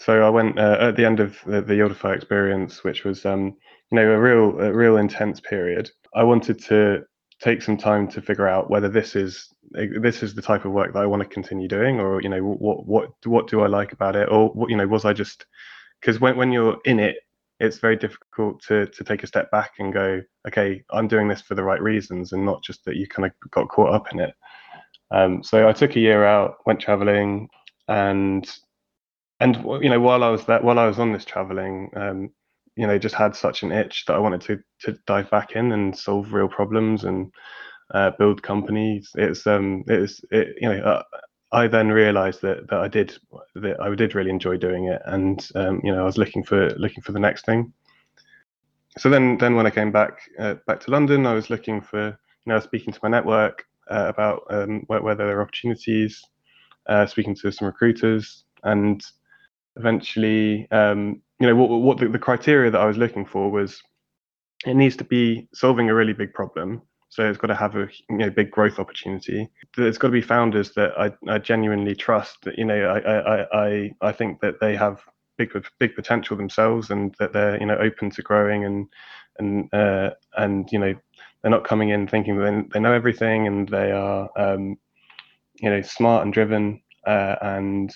So 0.00 0.22
I 0.22 0.30
went 0.30 0.58
uh, 0.58 0.76
at 0.80 0.96
the 0.96 1.04
end 1.04 1.18
of 1.18 1.38
the, 1.44 1.60
the 1.60 1.74
Yieldify 1.74 2.14
experience, 2.14 2.84
which 2.84 3.02
was 3.02 3.26
um, 3.26 3.56
you 3.90 3.96
know 3.96 4.12
a 4.12 4.20
real 4.20 4.60
a 4.60 4.72
real 4.72 4.96
intense 4.96 5.40
period. 5.40 5.90
I 6.14 6.22
wanted 6.22 6.62
to 6.64 7.02
take 7.40 7.62
some 7.62 7.76
time 7.76 8.08
to 8.08 8.22
figure 8.22 8.46
out 8.46 8.70
whether 8.70 8.88
this 8.88 9.16
is 9.16 9.52
this 10.00 10.22
is 10.22 10.34
the 10.34 10.42
type 10.42 10.64
of 10.64 10.72
work 10.72 10.92
that 10.92 11.02
I 11.02 11.06
want 11.06 11.22
to 11.22 11.28
continue 11.28 11.68
doing, 11.68 11.98
or 11.98 12.22
you 12.22 12.28
know 12.28 12.42
what 12.42 12.86
what 12.86 13.10
what 13.24 13.48
do 13.48 13.62
I 13.62 13.66
like 13.66 13.92
about 13.92 14.14
it, 14.14 14.28
or 14.30 14.50
what 14.50 14.70
you 14.70 14.76
know 14.76 14.86
was 14.86 15.04
I 15.04 15.12
just 15.12 15.46
because 16.00 16.20
when 16.20 16.36
when 16.36 16.52
you're 16.52 16.78
in 16.84 17.00
it, 17.00 17.16
it's 17.60 17.78
very 17.78 17.96
difficult 17.96 18.62
to 18.68 18.86
to 18.86 19.04
take 19.04 19.22
a 19.22 19.26
step 19.26 19.50
back 19.50 19.72
and 19.78 19.92
go, 19.92 20.22
okay, 20.46 20.82
I'm 20.92 21.08
doing 21.08 21.28
this 21.28 21.42
for 21.42 21.54
the 21.54 21.64
right 21.64 21.82
reasons, 21.82 22.32
and 22.32 22.44
not 22.44 22.62
just 22.62 22.84
that 22.84 22.96
you 22.96 23.06
kind 23.06 23.26
of 23.26 23.50
got 23.50 23.68
caught 23.68 23.94
up 23.94 24.12
in 24.12 24.20
it. 24.20 24.34
Um, 25.10 25.42
so 25.42 25.68
I 25.68 25.72
took 25.72 25.96
a 25.96 26.00
year 26.00 26.24
out, 26.24 26.56
went 26.66 26.80
traveling, 26.80 27.48
and 27.88 28.48
and 29.40 29.56
you 29.82 29.88
know 29.90 30.00
while 30.00 30.24
I 30.24 30.28
was 30.30 30.44
that 30.46 30.64
while 30.64 30.78
I 30.78 30.86
was 30.86 30.98
on 30.98 31.12
this 31.12 31.24
traveling, 31.24 31.90
um, 31.96 32.30
you 32.76 32.86
know, 32.86 32.98
just 32.98 33.14
had 33.14 33.34
such 33.36 33.62
an 33.62 33.72
itch 33.72 34.04
that 34.06 34.14
I 34.16 34.18
wanted 34.20 34.40
to 34.42 34.58
to 34.82 34.98
dive 35.06 35.30
back 35.30 35.52
in 35.52 35.72
and 35.72 35.96
solve 35.96 36.32
real 36.32 36.48
problems 36.48 37.04
and 37.04 37.32
uh, 37.94 38.10
build 38.18 38.42
companies. 38.42 39.10
It's 39.14 39.46
um 39.46 39.84
it's 39.88 40.20
it 40.30 40.56
you 40.60 40.68
know. 40.68 40.80
Uh, 40.82 41.02
I 41.50 41.66
then 41.66 41.88
realised 41.88 42.42
that 42.42 42.68
that 42.68 42.80
I 42.80 42.88
did 42.88 43.16
that 43.54 43.80
I 43.80 43.94
did 43.94 44.14
really 44.14 44.30
enjoy 44.30 44.58
doing 44.58 44.86
it, 44.86 45.00
and 45.06 45.46
um, 45.54 45.80
you 45.82 45.92
know 45.92 46.02
I 46.02 46.04
was 46.04 46.18
looking 46.18 46.44
for 46.44 46.70
looking 46.76 47.02
for 47.02 47.12
the 47.12 47.20
next 47.20 47.46
thing. 47.46 47.72
So 48.98 49.08
then 49.08 49.38
then 49.38 49.54
when 49.56 49.66
I 49.66 49.70
came 49.70 49.90
back 49.90 50.20
uh, 50.38 50.54
back 50.66 50.80
to 50.80 50.90
London, 50.90 51.26
I 51.26 51.34
was 51.34 51.50
looking 51.50 51.80
for 51.80 52.06
you 52.08 52.52
know 52.52 52.60
speaking 52.60 52.92
to 52.92 53.00
my 53.02 53.08
network 53.08 53.64
uh, 53.90 54.06
about 54.08 54.42
um, 54.50 54.82
where, 54.88 55.14
there 55.14 55.38
are 55.38 55.42
opportunities, 55.42 56.22
uh, 56.86 57.06
speaking 57.06 57.34
to 57.36 57.50
some 57.50 57.66
recruiters, 57.66 58.44
and 58.64 59.02
eventually 59.76 60.70
um, 60.70 61.22
you 61.40 61.46
know 61.46 61.56
what 61.56 61.70
what 61.70 61.98
the, 61.98 62.08
the 62.08 62.18
criteria 62.18 62.70
that 62.70 62.80
I 62.80 62.86
was 62.86 62.98
looking 62.98 63.24
for 63.24 63.50
was 63.50 63.82
it 64.66 64.74
needs 64.74 64.96
to 64.96 65.04
be 65.04 65.48
solving 65.54 65.88
a 65.88 65.94
really 65.94 66.12
big 66.12 66.34
problem 66.34 66.82
so 67.10 67.28
it's 67.28 67.38
got 67.38 67.48
to 67.48 67.54
have 67.54 67.74
a 67.76 67.88
you 68.10 68.18
know 68.18 68.30
big 68.30 68.50
growth 68.50 68.78
opportunity. 68.78 69.48
There's 69.76 69.98
got 69.98 70.08
to 70.08 70.12
be 70.12 70.22
founders 70.22 70.72
that 70.72 70.92
I, 70.98 71.12
I 71.26 71.38
genuinely 71.38 71.94
trust. 71.94 72.42
That 72.42 72.58
you 72.58 72.64
know 72.64 72.84
I, 72.84 72.98
I 72.98 73.66
I 73.66 73.92
I 74.00 74.12
think 74.12 74.40
that 74.40 74.60
they 74.60 74.76
have 74.76 75.00
big 75.36 75.52
big 75.78 75.94
potential 75.94 76.36
themselves 76.36 76.90
and 76.90 77.14
that 77.18 77.32
they're 77.32 77.58
you 77.58 77.66
know 77.66 77.76
open 77.78 78.10
to 78.10 78.22
growing 78.22 78.64
and 78.64 78.86
and 79.38 79.72
uh, 79.72 80.10
and 80.36 80.70
you 80.70 80.78
know 80.78 80.94
they're 81.42 81.50
not 81.50 81.64
coming 81.64 81.90
in 81.90 82.06
thinking 82.06 82.36
that 82.36 82.68
they, 82.72 82.80
know 82.80 82.92
everything 82.92 83.46
and 83.46 83.68
they 83.68 83.92
are 83.92 84.28
um, 84.36 84.76
you 85.60 85.70
know 85.70 85.80
smart 85.80 86.24
and 86.24 86.32
driven 86.32 86.80
uh, 87.06 87.36
and 87.40 87.94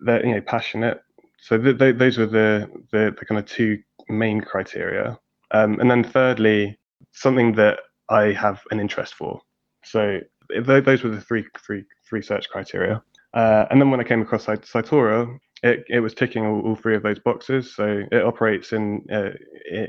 they're 0.00 0.24
you 0.26 0.34
know 0.34 0.40
passionate. 0.40 1.00
So 1.42 1.56
th- 1.56 1.78
th- 1.78 1.96
those 1.96 2.18
were 2.18 2.26
the, 2.26 2.68
the 2.90 3.14
the 3.18 3.24
kind 3.24 3.38
of 3.38 3.46
two 3.46 3.78
main 4.08 4.40
criteria. 4.40 5.18
Um, 5.52 5.80
and 5.80 5.90
then 5.90 6.04
thirdly, 6.04 6.78
something 7.12 7.52
that 7.52 7.80
I 8.10 8.32
have 8.32 8.60
an 8.70 8.80
interest 8.80 9.14
for. 9.14 9.40
So 9.84 10.20
those 10.48 11.02
were 11.02 11.10
the 11.10 11.20
three, 11.20 11.44
three, 11.64 11.84
three 12.08 12.22
search 12.22 12.48
criteria. 12.50 13.02
Uh, 13.32 13.66
and 13.70 13.80
then 13.80 13.90
when 13.90 14.00
I 14.00 14.04
came 14.04 14.20
across 14.20 14.46
Cytora, 14.46 15.38
it, 15.62 15.84
it 15.88 16.00
was 16.00 16.14
ticking 16.14 16.44
all, 16.44 16.60
all, 16.62 16.74
three 16.74 16.96
of 16.96 17.02
those 17.02 17.18
boxes. 17.20 17.74
So 17.76 18.02
it 18.10 18.24
operates 18.24 18.72
in 18.72 19.04
uh, 19.12 19.30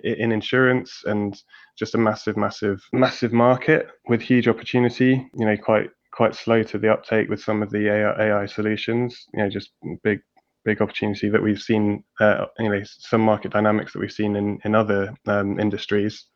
in 0.03 0.31
insurance 0.31 1.01
and 1.05 1.35
just 1.77 1.95
a 1.95 1.97
massive, 1.97 2.37
massive, 2.37 2.81
massive 2.93 3.33
market 3.33 3.87
with 4.07 4.21
huge 4.21 4.47
opportunity. 4.47 5.27
You 5.35 5.45
know, 5.45 5.57
quite 5.57 5.89
quite 6.13 6.35
slow 6.35 6.61
to 6.63 6.77
the 6.77 6.91
uptake 6.91 7.29
with 7.29 7.41
some 7.41 7.63
of 7.63 7.71
the 7.71 7.89
AI, 7.89 8.27
AI 8.27 8.45
solutions. 8.45 9.25
You 9.33 9.43
know, 9.43 9.49
just 9.49 9.71
big 10.03 10.19
big 10.65 10.81
opportunity 10.81 11.29
that 11.29 11.41
we've 11.41 11.61
seen. 11.61 12.03
Uh, 12.19 12.45
you 12.59 12.69
know, 12.69 12.81
some 12.83 13.21
market 13.21 13.51
dynamics 13.53 13.93
that 13.93 13.99
we've 13.99 14.11
seen 14.11 14.35
in 14.35 14.59
in 14.65 14.75
other 14.75 15.15
um, 15.25 15.59
industries 15.59 16.27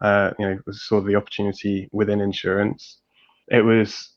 uh, 0.00 0.30
you 0.38 0.46
know, 0.46 0.58
saw 0.70 1.00
the 1.00 1.16
opportunity 1.16 1.88
within 1.92 2.20
insurance. 2.20 3.00
It 3.48 3.62
was, 3.62 4.12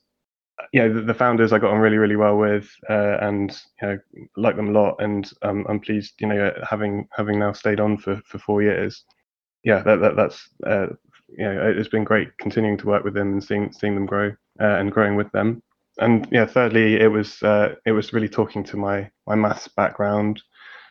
you 0.72 0.80
know, 0.80 0.92
the, 0.94 1.02
the 1.02 1.14
founders 1.14 1.52
I 1.52 1.58
got 1.58 1.72
on 1.72 1.80
really, 1.80 1.96
really 1.96 2.16
well 2.16 2.36
with, 2.36 2.70
uh, 2.88 3.18
and 3.20 3.50
you 3.80 3.88
know, 3.88 3.98
like 4.36 4.56
them 4.56 4.68
a 4.68 4.80
lot. 4.80 4.96
And 5.02 5.30
um, 5.42 5.64
I'm 5.68 5.80
pleased, 5.80 6.14
you 6.20 6.26
know, 6.26 6.52
having 6.68 7.08
having 7.12 7.38
now 7.38 7.52
stayed 7.52 7.80
on 7.80 7.98
for, 7.98 8.20
for 8.26 8.38
four 8.38 8.62
years. 8.62 9.04
Yeah, 9.64 9.82
that, 9.82 10.00
that 10.00 10.16
that's 10.16 10.48
uh, 10.66 10.88
you 11.28 11.44
know, 11.44 11.74
it's 11.76 11.88
been 11.88 12.04
great 12.04 12.36
continuing 12.38 12.76
to 12.78 12.86
work 12.86 13.04
with 13.04 13.14
them 13.14 13.32
and 13.32 13.42
seeing 13.42 13.72
seeing 13.72 13.94
them 13.94 14.06
grow 14.06 14.30
uh, 14.60 14.76
and 14.78 14.92
growing 14.92 15.16
with 15.16 15.30
them. 15.32 15.62
And 15.98 16.26
yeah, 16.30 16.46
thirdly, 16.46 17.00
it 17.00 17.08
was 17.08 17.42
uh, 17.42 17.74
it 17.86 17.92
was 17.92 18.12
really 18.12 18.28
talking 18.28 18.64
to 18.64 18.76
my 18.76 19.10
my 19.26 19.34
maths 19.34 19.68
background. 19.68 20.42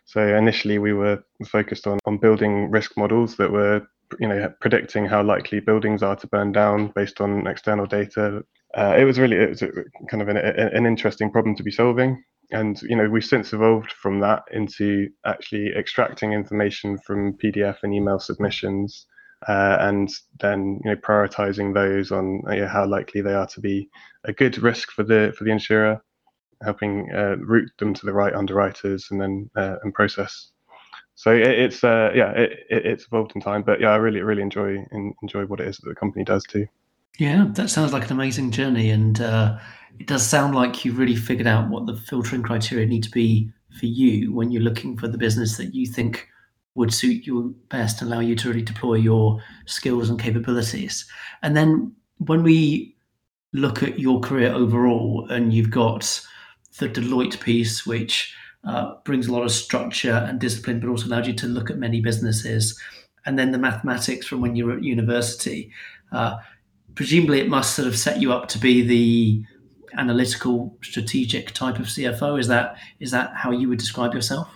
So 0.05 0.35
initially, 0.35 0.79
we 0.79 0.93
were 0.93 1.23
focused 1.47 1.87
on 1.87 1.99
on 2.05 2.17
building 2.17 2.69
risk 2.71 2.97
models 2.97 3.35
that 3.37 3.51
were 3.51 3.87
you 4.19 4.27
know 4.27 4.53
predicting 4.59 5.05
how 5.05 5.23
likely 5.23 5.59
buildings 5.59 6.03
are 6.03 6.15
to 6.15 6.27
burn 6.27 6.51
down 6.51 6.91
based 6.95 7.21
on 7.21 7.47
external 7.47 7.85
data. 7.85 8.43
Uh, 8.75 8.95
it 8.97 9.03
was 9.05 9.19
really 9.19 9.37
it 9.37 9.49
was 9.49 9.61
kind 10.09 10.21
of 10.21 10.29
an, 10.29 10.37
an 10.37 10.85
interesting 10.85 11.31
problem 11.31 11.55
to 11.55 11.63
be 11.63 11.71
solving. 11.71 12.23
and 12.51 12.81
you 12.83 12.95
know 12.95 13.09
we've 13.09 13.25
since 13.25 13.53
evolved 13.53 13.91
from 13.93 14.19
that 14.19 14.43
into 14.51 15.07
actually 15.25 15.71
extracting 15.75 16.33
information 16.33 16.97
from 16.97 17.37
PDF 17.37 17.77
and 17.83 17.93
email 17.93 18.19
submissions, 18.19 19.07
uh, 19.47 19.77
and 19.79 20.09
then 20.39 20.79
you 20.83 20.91
know 20.91 20.97
prioritizing 20.97 21.73
those 21.73 22.11
on 22.11 22.41
you 22.49 22.61
know, 22.61 22.67
how 22.67 22.85
likely 22.85 23.21
they 23.21 23.33
are 23.33 23.47
to 23.47 23.61
be 23.61 23.89
a 24.25 24.33
good 24.33 24.57
risk 24.61 24.91
for 24.91 25.03
the 25.03 25.33
for 25.37 25.43
the 25.43 25.51
insurer, 25.51 26.01
helping 26.63 27.09
uh, 27.13 27.37
route 27.37 27.71
them 27.79 27.93
to 27.93 28.05
the 28.05 28.13
right 28.13 28.33
underwriters 28.33 29.07
and 29.11 29.21
then 29.21 29.49
uh, 29.55 29.75
and 29.83 29.93
process. 29.93 30.51
So 31.15 31.31
it, 31.31 31.47
it's 31.47 31.83
uh, 31.83 32.11
yeah 32.15 32.31
it, 32.31 32.51
it, 32.69 32.85
it's 32.85 33.05
evolved 33.05 33.33
in 33.35 33.41
time, 33.41 33.63
but 33.63 33.79
yeah 33.79 33.89
I 33.89 33.97
really 33.97 34.21
really 34.21 34.41
enjoy 34.41 34.77
enjoy 35.21 35.45
what 35.45 35.59
it 35.59 35.67
is 35.67 35.77
that 35.77 35.89
the 35.89 35.95
company 35.95 36.23
does 36.23 36.43
too. 36.43 36.67
Yeah, 37.19 37.47
that 37.51 37.69
sounds 37.69 37.93
like 37.93 38.05
an 38.05 38.13
amazing 38.13 38.51
journey, 38.51 38.89
and 38.89 39.19
uh, 39.21 39.57
it 39.99 40.07
does 40.07 40.25
sound 40.25 40.55
like 40.55 40.83
you've 40.83 40.97
really 40.97 41.15
figured 41.15 41.47
out 41.47 41.69
what 41.69 41.85
the 41.85 41.95
filtering 41.95 42.41
criteria 42.41 42.85
need 42.85 43.03
to 43.03 43.11
be 43.11 43.51
for 43.79 43.85
you 43.85 44.33
when 44.33 44.51
you're 44.51 44.61
looking 44.61 44.97
for 44.97 45.07
the 45.07 45.17
business 45.17 45.57
that 45.57 45.73
you 45.73 45.85
think 45.85 46.27
would 46.75 46.93
suit 46.93 47.27
you 47.27 47.55
best, 47.69 48.01
allow 48.01 48.19
you 48.19 48.35
to 48.35 48.47
really 48.47 48.61
deploy 48.61 48.95
your 48.95 49.41
skills 49.65 50.09
and 50.09 50.19
capabilities. 50.19 51.05
And 51.41 51.55
then 51.55 51.93
when 52.17 52.43
we 52.43 52.95
look 53.53 53.83
at 53.83 53.99
your 53.99 54.19
career 54.21 54.53
overall, 54.53 55.27
and 55.29 55.53
you've 55.53 55.71
got 55.71 56.25
the 56.79 56.87
Deloitte 56.87 57.39
piece, 57.41 57.85
which 57.85 58.33
uh, 58.63 58.95
brings 59.03 59.27
a 59.27 59.33
lot 59.33 59.43
of 59.43 59.51
structure 59.51 60.25
and 60.27 60.39
discipline, 60.39 60.79
but 60.79 60.89
also 60.89 61.07
allows 61.07 61.27
you 61.27 61.33
to 61.33 61.47
look 61.47 61.69
at 61.69 61.77
many 61.77 62.01
businesses, 62.01 62.79
and 63.25 63.37
then 63.37 63.51
the 63.51 63.57
mathematics 63.57 64.25
from 64.25 64.41
when 64.41 64.55
you 64.55 64.65
were 64.65 64.77
at 64.77 64.83
university. 64.83 65.71
Uh, 66.11 66.37
presumably, 66.95 67.39
it 67.39 67.49
must 67.49 67.75
sort 67.75 67.87
of 67.87 67.97
set 67.97 68.21
you 68.21 68.31
up 68.33 68.47
to 68.49 68.57
be 68.57 68.81
the 68.81 69.43
analytical, 69.97 70.77
strategic 70.81 71.51
type 71.51 71.79
of 71.79 71.85
CFO. 71.85 72.39
Is 72.39 72.47
that 72.47 72.77
is 72.99 73.11
that 73.11 73.33
how 73.35 73.51
you 73.51 73.69
would 73.69 73.79
describe 73.79 74.13
yourself? 74.13 74.49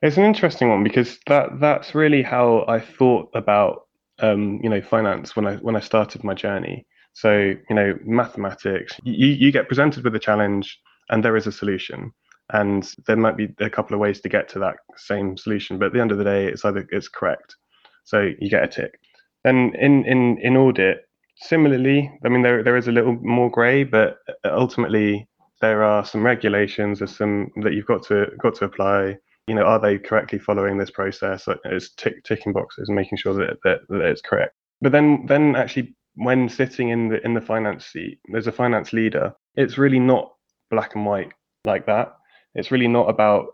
It's 0.00 0.16
an 0.16 0.24
interesting 0.24 0.68
one 0.68 0.84
because 0.84 1.18
that 1.26 1.60
that's 1.60 1.94
really 1.94 2.22
how 2.22 2.64
I 2.68 2.80
thought 2.80 3.30
about 3.34 3.86
um, 4.20 4.60
you 4.62 4.70
know 4.70 4.80
finance 4.80 5.36
when 5.36 5.46
I 5.46 5.56
when 5.56 5.76
I 5.76 5.80
started 5.80 6.24
my 6.24 6.34
journey. 6.34 6.86
So 7.14 7.54
you 7.68 7.74
know 7.74 7.98
mathematics, 8.04 8.94
you 9.02 9.28
you 9.28 9.52
get 9.52 9.68
presented 9.68 10.04
with 10.04 10.14
a 10.14 10.20
challenge 10.20 10.78
and 11.10 11.24
there 11.24 11.36
is 11.36 11.46
a 11.46 11.52
solution, 11.52 12.12
and 12.52 12.92
there 13.06 13.16
might 13.16 13.36
be 13.36 13.54
a 13.60 13.70
couple 13.70 13.94
of 13.94 14.00
ways 14.00 14.20
to 14.20 14.28
get 14.28 14.48
to 14.50 14.58
that 14.60 14.76
same 14.96 15.36
solution, 15.36 15.78
but 15.78 15.86
at 15.86 15.92
the 15.92 16.00
end 16.00 16.12
of 16.12 16.18
the 16.18 16.24
day, 16.24 16.46
it's 16.46 16.64
either 16.64 16.86
it's 16.90 17.08
correct, 17.08 17.56
so 18.04 18.30
you 18.40 18.50
get 18.50 18.64
a 18.64 18.68
tick. 18.68 18.98
And 19.44 19.74
in 19.76 20.04
in 20.04 20.38
in 20.38 20.56
audit, 20.56 21.08
similarly, 21.36 22.10
I 22.24 22.28
mean 22.28 22.42
there 22.42 22.62
there 22.62 22.76
is 22.76 22.88
a 22.88 22.92
little 22.92 23.14
more 23.22 23.50
grey, 23.50 23.84
but 23.84 24.18
ultimately 24.44 25.28
there 25.60 25.82
are 25.82 26.04
some 26.04 26.24
regulations, 26.24 26.98
there's 26.98 27.16
some 27.16 27.50
that 27.62 27.74
you've 27.74 27.86
got 27.86 28.02
to 28.04 28.26
got 28.40 28.54
to 28.56 28.64
apply 28.64 29.18
you 29.48 29.54
know, 29.54 29.62
are 29.62 29.80
they 29.80 29.98
correctly 29.98 30.38
following 30.38 30.76
this 30.76 30.90
process? 30.90 31.48
It's 31.64 31.90
tick, 31.94 32.22
ticking 32.22 32.52
boxes 32.52 32.88
and 32.88 32.96
making 32.96 33.18
sure 33.18 33.32
that, 33.34 33.56
that, 33.64 33.80
that 33.88 34.02
it's 34.02 34.20
correct. 34.20 34.54
But 34.82 34.92
then, 34.92 35.24
then 35.26 35.56
actually, 35.56 35.96
when 36.14 36.48
sitting 36.48 36.90
in 36.90 37.08
the 37.08 37.24
in 37.24 37.34
the 37.34 37.40
finance 37.40 37.86
seat, 37.86 38.18
there's 38.30 38.46
a 38.46 38.52
finance 38.52 38.92
leader. 38.92 39.32
It's 39.56 39.78
really 39.78 39.98
not 39.98 40.32
black 40.70 40.94
and 40.94 41.06
white 41.06 41.32
like 41.64 41.86
that. 41.86 42.14
It's 42.54 42.70
really 42.70 42.88
not 42.88 43.08
about 43.08 43.46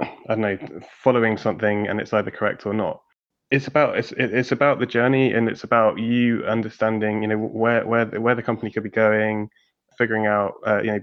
I 0.00 0.08
don't 0.28 0.40
know 0.40 0.58
following 1.02 1.36
something 1.36 1.86
and 1.86 2.00
it's 2.00 2.12
either 2.12 2.30
correct 2.30 2.66
or 2.66 2.74
not. 2.74 3.00
It's 3.50 3.66
about 3.66 3.98
it's 3.98 4.12
it's 4.16 4.52
about 4.52 4.78
the 4.78 4.86
journey 4.86 5.32
and 5.34 5.48
it's 5.48 5.64
about 5.64 5.98
you 5.98 6.44
understanding 6.44 7.22
you 7.22 7.28
know 7.28 7.38
where 7.38 7.86
where 7.86 8.06
where 8.06 8.34
the 8.34 8.42
company 8.42 8.70
could 8.70 8.82
be 8.82 8.90
going, 8.90 9.48
figuring 9.98 10.26
out 10.26 10.54
uh, 10.66 10.80
you 10.82 10.92
know 10.92 11.00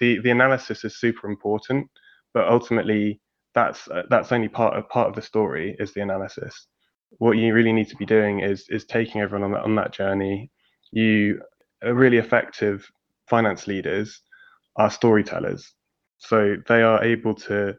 the 0.00 0.18
the 0.20 0.30
analysis 0.30 0.84
is 0.84 0.98
super 0.98 1.28
important, 1.28 1.88
but 2.32 2.48
ultimately 2.48 3.20
that's 3.54 3.88
uh, 3.88 4.02
that's 4.10 4.32
only 4.32 4.48
part 4.48 4.76
of 4.76 4.88
part 4.88 5.08
of 5.08 5.14
the 5.14 5.22
story 5.22 5.76
is 5.78 5.92
the 5.94 6.00
analysis. 6.00 6.66
What 7.18 7.38
you 7.38 7.54
really 7.54 7.72
need 7.72 7.88
to 7.90 7.96
be 7.96 8.06
doing 8.06 8.40
is 8.40 8.66
is 8.70 8.84
taking 8.84 9.20
everyone 9.20 9.44
on 9.44 9.52
that 9.52 9.62
on 9.62 9.74
that 9.76 9.92
journey. 9.92 10.50
You 10.90 11.40
are 11.84 11.94
really 11.94 12.18
effective 12.18 12.90
finance 13.28 13.66
leaders 13.68 14.20
are 14.76 14.90
storytellers, 14.90 15.72
so 16.28 16.56
they 16.68 16.82
are 16.82 17.02
able 17.02 17.34
to 17.34 17.74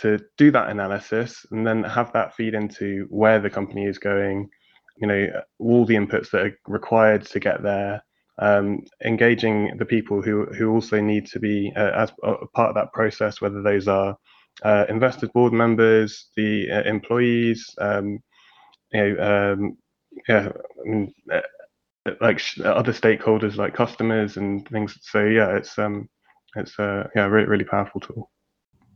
to 0.00 0.18
do 0.36 0.50
that 0.50 0.70
analysis 0.70 1.46
and 1.52 1.66
then 1.66 1.84
have 1.84 2.12
that 2.12 2.34
feed 2.34 2.54
into 2.54 3.06
where 3.10 3.38
the 3.40 3.50
company 3.50 3.84
is 3.86 3.98
going. 3.98 4.48
You 4.96 5.06
know 5.06 5.42
all 5.58 5.84
the 5.84 5.94
inputs 5.94 6.30
that 6.30 6.46
are 6.46 6.58
required 6.66 7.24
to 7.26 7.40
get 7.40 7.62
there. 7.62 8.02
Um, 8.36 8.82
engaging 9.04 9.76
the 9.78 9.84
people 9.84 10.20
who 10.20 10.46
who 10.46 10.72
also 10.72 11.00
need 11.00 11.26
to 11.26 11.38
be 11.38 11.72
uh, 11.76 11.92
as 11.94 12.12
a 12.24 12.46
part 12.48 12.70
of 12.70 12.74
that 12.74 12.92
process, 12.92 13.40
whether 13.40 13.62
those 13.62 13.86
are 13.86 14.16
uh, 14.64 14.86
investors, 14.88 15.30
board 15.32 15.52
members, 15.52 16.30
the 16.36 16.68
uh, 16.70 16.82
employees, 16.82 17.64
um, 17.78 18.18
you 18.92 19.16
know, 19.16 19.52
um, 19.52 19.76
yeah, 20.28 20.48
I 20.84 20.88
mean, 20.88 21.14
uh, 21.32 21.40
like 22.20 22.40
other 22.64 22.92
stakeholders 22.92 23.56
like 23.56 23.74
customers 23.74 24.36
and 24.36 24.66
things. 24.68 24.98
So 25.02 25.24
yeah, 25.24 25.56
it's 25.56 25.78
um, 25.78 26.08
it's 26.56 26.78
a 26.78 27.10
yeah, 27.14 27.26
really 27.26 27.46
really 27.46 27.64
powerful 27.64 28.00
tool. 28.00 28.30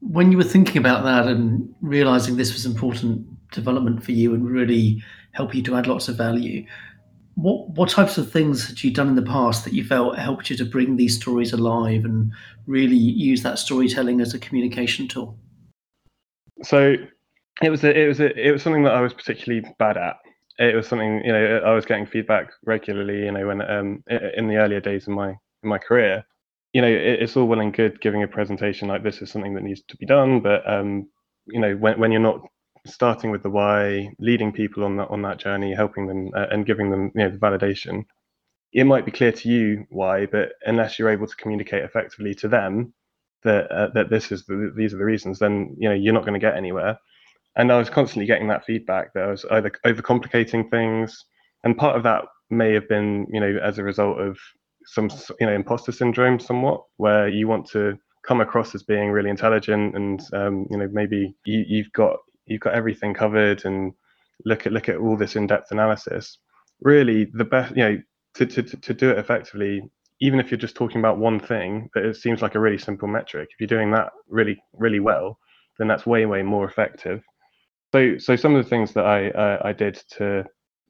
When 0.00 0.30
you 0.30 0.38
were 0.38 0.44
thinking 0.44 0.78
about 0.78 1.02
that 1.04 1.26
and 1.26 1.74
realizing 1.80 2.36
this 2.36 2.52
was 2.52 2.64
important 2.64 3.26
development 3.50 4.04
for 4.04 4.12
you 4.12 4.34
and 4.34 4.48
really 4.48 5.02
help 5.32 5.54
you 5.54 5.62
to 5.64 5.76
add 5.76 5.86
lots 5.86 6.08
of 6.08 6.16
value, 6.16 6.64
what 7.38 7.70
what 7.70 7.88
types 7.88 8.18
of 8.18 8.30
things 8.30 8.66
had 8.66 8.82
you 8.82 8.92
done 8.92 9.08
in 9.08 9.14
the 9.14 9.22
past 9.22 9.64
that 9.64 9.72
you 9.72 9.84
felt 9.84 10.18
helped 10.18 10.50
you 10.50 10.56
to 10.56 10.64
bring 10.64 10.96
these 10.96 11.16
stories 11.16 11.52
alive 11.52 12.04
and 12.04 12.32
really 12.66 12.96
use 12.96 13.42
that 13.42 13.58
storytelling 13.58 14.20
as 14.20 14.34
a 14.34 14.38
communication 14.38 15.06
tool? 15.06 15.38
So 16.62 16.96
it 17.62 17.70
was 17.70 17.84
a, 17.84 17.96
it 17.96 18.08
was 18.08 18.20
a, 18.20 18.46
it 18.46 18.50
was 18.50 18.62
something 18.62 18.82
that 18.84 18.94
I 18.94 19.00
was 19.00 19.14
particularly 19.14 19.64
bad 19.78 19.96
at. 19.96 20.16
It 20.58 20.74
was 20.74 20.88
something 20.88 21.22
you 21.24 21.32
know 21.32 21.60
I 21.64 21.74
was 21.74 21.86
getting 21.86 22.06
feedback 22.06 22.50
regularly. 22.64 23.26
You 23.26 23.32
know 23.32 23.46
when 23.46 23.62
um 23.62 24.02
in 24.36 24.48
the 24.48 24.56
earlier 24.56 24.80
days 24.80 25.06
of 25.06 25.14
my 25.14 25.28
in 25.30 25.68
my 25.68 25.78
career, 25.78 26.24
you 26.72 26.82
know 26.82 26.88
it, 26.88 27.22
it's 27.22 27.36
all 27.36 27.46
well 27.46 27.60
and 27.60 27.74
good 27.74 28.00
giving 28.00 28.22
a 28.22 28.28
presentation 28.28 28.88
like 28.88 29.02
this 29.02 29.22
is 29.22 29.30
something 29.30 29.54
that 29.54 29.64
needs 29.64 29.82
to 29.88 29.96
be 29.96 30.06
done, 30.06 30.40
but 30.40 30.68
um 30.70 31.08
you 31.46 31.60
know 31.60 31.74
when 31.76 31.98
when 31.98 32.12
you're 32.12 32.20
not 32.20 32.40
starting 32.86 33.30
with 33.30 33.42
the 33.42 33.50
why, 33.50 34.10
leading 34.18 34.52
people 34.52 34.84
on 34.84 34.96
that 34.96 35.08
on 35.10 35.22
that 35.22 35.38
journey, 35.38 35.74
helping 35.74 36.06
them 36.06 36.30
uh, 36.34 36.46
and 36.50 36.66
giving 36.66 36.90
them 36.90 37.10
you 37.14 37.24
know 37.24 37.30
the 37.30 37.38
validation. 37.38 38.04
It 38.72 38.84
might 38.84 39.06
be 39.06 39.12
clear 39.12 39.32
to 39.32 39.48
you 39.48 39.86
why, 39.88 40.26
but 40.26 40.50
unless 40.66 40.98
you're 40.98 41.10
able 41.10 41.26
to 41.26 41.36
communicate 41.36 41.84
effectively 41.84 42.34
to 42.36 42.48
them, 42.48 42.92
that 43.44 43.70
uh, 43.70 43.88
that 43.94 44.10
this 44.10 44.30
is 44.32 44.44
the, 44.46 44.72
these 44.76 44.94
are 44.94 44.98
the 44.98 45.04
reasons, 45.04 45.38
then 45.38 45.74
you 45.78 45.88
know 45.88 45.94
you're 45.94 46.14
not 46.14 46.24
going 46.24 46.34
to 46.34 46.46
get 46.46 46.56
anywhere. 46.56 46.98
And 47.56 47.72
I 47.72 47.78
was 47.78 47.90
constantly 47.90 48.26
getting 48.26 48.48
that 48.48 48.64
feedback 48.64 49.12
that 49.14 49.24
I 49.24 49.30
was 49.30 49.44
either 49.50 49.72
overcomplicating 49.86 50.70
things, 50.70 51.24
and 51.64 51.76
part 51.76 51.96
of 51.96 52.02
that 52.04 52.24
may 52.50 52.72
have 52.72 52.88
been 52.88 53.26
you 53.30 53.40
know 53.40 53.58
as 53.62 53.78
a 53.78 53.84
result 53.84 54.20
of 54.20 54.38
some 54.90 55.10
you 55.40 55.46
know 55.46 55.52
imposter 55.52 55.92
syndrome 55.92 56.40
somewhat, 56.40 56.82
where 56.96 57.28
you 57.28 57.48
want 57.48 57.68
to 57.70 57.98
come 58.26 58.40
across 58.40 58.74
as 58.74 58.82
being 58.82 59.10
really 59.10 59.30
intelligent 59.30 59.94
and 59.94 60.20
um, 60.32 60.66
you 60.70 60.76
know 60.76 60.88
maybe 60.92 61.34
you, 61.44 61.64
you've 61.66 61.92
got 61.92 62.16
you've 62.46 62.60
got 62.60 62.74
everything 62.74 63.14
covered 63.14 63.64
and 63.64 63.92
look 64.44 64.66
at 64.66 64.72
look 64.72 64.88
at 64.88 64.96
all 64.96 65.16
this 65.16 65.36
in-depth 65.36 65.70
analysis. 65.70 66.38
Really, 66.80 67.26
the 67.34 67.44
best 67.44 67.76
you 67.76 67.84
know 67.84 67.98
to, 68.34 68.46
to, 68.46 68.62
to 68.62 68.94
do 68.94 69.10
it 69.10 69.18
effectively, 69.18 69.82
even 70.20 70.40
if 70.40 70.50
you're 70.50 70.58
just 70.58 70.76
talking 70.76 70.98
about 70.98 71.18
one 71.18 71.40
thing, 71.40 71.88
that 71.94 72.04
it 72.04 72.16
seems 72.16 72.42
like 72.42 72.54
a 72.54 72.60
really 72.60 72.78
simple 72.78 73.08
metric. 73.08 73.48
If 73.52 73.60
you're 73.60 73.78
doing 73.78 73.90
that 73.92 74.10
really, 74.28 74.58
really 74.72 75.00
well, 75.00 75.38
then 75.78 75.88
that's 75.88 76.06
way, 76.06 76.24
way 76.26 76.42
more 76.42 76.64
effective. 76.64 77.22
So, 77.92 78.18
so 78.18 78.36
some 78.36 78.54
of 78.54 78.62
the 78.62 78.68
things 78.68 78.92
that 78.94 79.06
I 79.06 79.30
uh, 79.30 79.58
I 79.64 79.72
did 79.72 80.02
to 80.18 80.44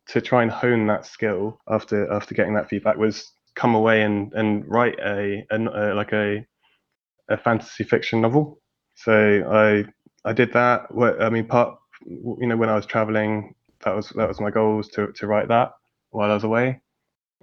to 0.09 0.21
try 0.21 0.43
and 0.43 0.51
hone 0.51 0.87
that 0.87 1.07
skill 1.07 1.61
after 1.69 2.11
after 2.13 2.35
getting 2.35 2.55
that 2.55 2.69
feedback 2.69 2.97
was 2.97 3.31
come 3.59 3.75
away 3.75 4.03
and 4.03 4.33
and 4.35 4.65
write 4.69 4.99
a, 5.01 5.45
a, 5.51 5.59
a 5.59 5.85
like 5.95 6.13
a 6.15 6.47
a 7.31 7.39
fantasy 7.39 7.85
fiction 7.85 8.23
novel. 8.23 8.61
So 8.97 9.45
I 9.51 9.85
I 10.29 10.33
did 10.35 10.53
that. 10.55 10.87
I 11.21 11.31
mean, 11.31 11.47
part 11.47 11.79
you 12.07 12.47
know 12.49 12.57
when 12.57 12.71
I 12.71 12.77
was 12.77 12.87
traveling, 12.87 13.55
that 13.85 13.97
was 13.97 14.11
that 14.17 14.29
was 14.29 14.41
my 14.41 14.51
goal 14.51 14.79
was 14.79 14.89
to 14.91 15.13
to 15.13 15.27
write 15.29 15.49
that 15.49 15.73
while 16.11 16.31
I 16.31 16.35
was 16.35 16.45
away 16.45 16.81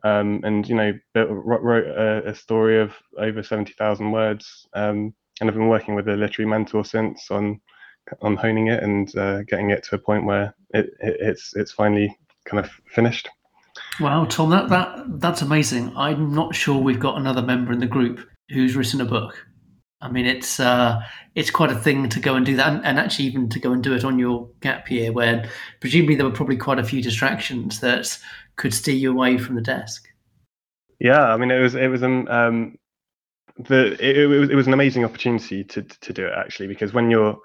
um, 0.05 0.41
and 0.43 0.67
you 0.69 0.75
know 0.75 0.93
wrote 1.15 1.88
a, 1.88 2.29
a 2.29 2.36
story 2.36 2.79
of 2.79 2.93
over 3.17 3.43
seventy 3.43 3.74
thousand 3.74 4.12
words, 4.12 4.67
um, 4.75 5.13
and 5.41 5.50
I've 5.50 5.55
been 5.55 5.69
working 5.69 5.95
with 5.95 6.07
a 6.10 6.15
literary 6.15 6.50
mentor 6.50 6.86
since 6.86 7.31
on 7.31 7.62
on 8.22 8.38
honing 8.38 8.67
it 8.67 8.84
and 8.84 9.15
uh, 9.17 9.43
getting 9.43 9.72
it 9.72 9.84
to 9.86 9.95
a 9.95 10.00
point 10.00 10.25
where 10.25 10.55
it, 10.72 10.88
it, 11.01 11.17
it's 11.22 11.55
it's 11.55 11.72
finally 11.72 12.15
kind 12.45 12.63
of 12.63 12.72
finished. 12.91 13.29
Wow, 14.00 14.25
Tom, 14.25 14.50
that 14.50 14.70
that 14.70 15.20
that's 15.20 15.42
amazing. 15.42 15.96
I'm 15.96 16.34
not 16.34 16.54
sure 16.54 16.78
we've 16.78 17.00
got 17.00 17.18
another 17.18 17.42
member 17.42 17.72
in 17.72 17.80
the 17.80 17.88
group 17.88 18.20
who's 18.50 18.75
written 18.75 19.02
a 19.02 19.06
book. 19.06 19.46
I 20.02 20.12
mean, 20.12 20.25
it's 20.25 20.60
uh, 20.60 21.02
it's 21.34 21.50
quite 21.50 21.72
a 21.72 21.75
thing 21.75 22.10
to 22.10 22.20
go 22.20 22.36
and 22.36 22.46
do 22.46 22.56
that, 22.58 22.74
and, 22.74 22.86
and, 22.86 23.00
actually 23.00 23.25
even 23.25 23.50
to 23.50 23.60
go 23.60 23.72
and 23.72 23.82
do 23.82 23.94
it 23.94 24.04
on 24.04 24.20
your 24.20 24.50
gap 24.60 24.92
year, 24.92 25.14
where 25.14 25.50
presumably 25.80 26.16
there 26.16 26.25
were 26.25 26.32
probably 26.32 26.58
quite 26.58 26.80
a 26.80 26.84
few 26.84 27.02
distractions 27.02 27.80
that 27.80 28.18
could 28.58 28.74
steer 28.74 28.96
you 28.96 29.12
away 29.12 29.38
from 29.38 29.56
the 29.56 29.62
desk. 29.62 30.08
Yeah, 31.00 31.34
I 31.34 31.38
mean, 31.38 31.50
it 31.50 31.60
was 31.60 31.75
it 31.75 31.88
was 31.88 32.04
um, 32.04 32.28
um 32.28 32.78
the 33.58 33.94
it, 33.94 34.18
it, 34.18 34.28
was, 34.28 34.50
it 34.50 34.56
was 34.56 34.68
an 34.68 34.74
amazing 34.74 35.06
opportunity 35.06 35.64
to 35.64 35.82
to 35.82 36.14
do 36.14 36.25
it 36.25 36.34
actually 36.36 36.68
because 36.68 36.94
when 36.94 37.10
you're 37.10 37.38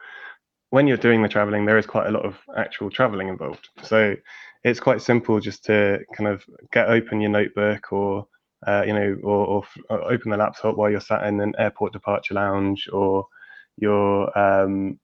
when 0.71 0.87
you're 0.87 0.97
doing 0.97 1.23
the 1.23 1.29
traveling, 1.29 1.67
there 1.67 1.79
is 1.79 1.87
quite 1.87 2.09
a 2.09 2.11
lot 2.11 2.25
of 2.25 2.37
actual 2.57 2.91
traveling 2.91 3.29
involved. 3.29 3.69
So 3.83 4.17
it's 4.65 4.81
quite 4.81 5.01
simple 5.01 5.41
just 5.41 5.65
to 5.65 5.99
kind 6.15 6.29
of 6.29 6.45
get 6.73 6.89
open 6.89 7.21
your 7.21 7.31
notebook 7.31 7.93
or 7.93 8.27
uh, 8.67 8.83
you 8.87 8.93
know, 8.93 9.17
or, 9.23 9.47
or, 9.47 9.65
or, 9.89 10.13
open 10.13 10.31
the 10.31 10.37
laptop 10.37 10.77
while 10.77 10.91
you're 10.91 11.01
sat 11.01 11.27
in 11.27 11.41
an 11.41 11.55
airport 11.59 11.93
departure 11.93 12.35
lounge, 12.35 12.89
or 12.93 13.27
you're, 13.77 14.39
um, 14.39 14.99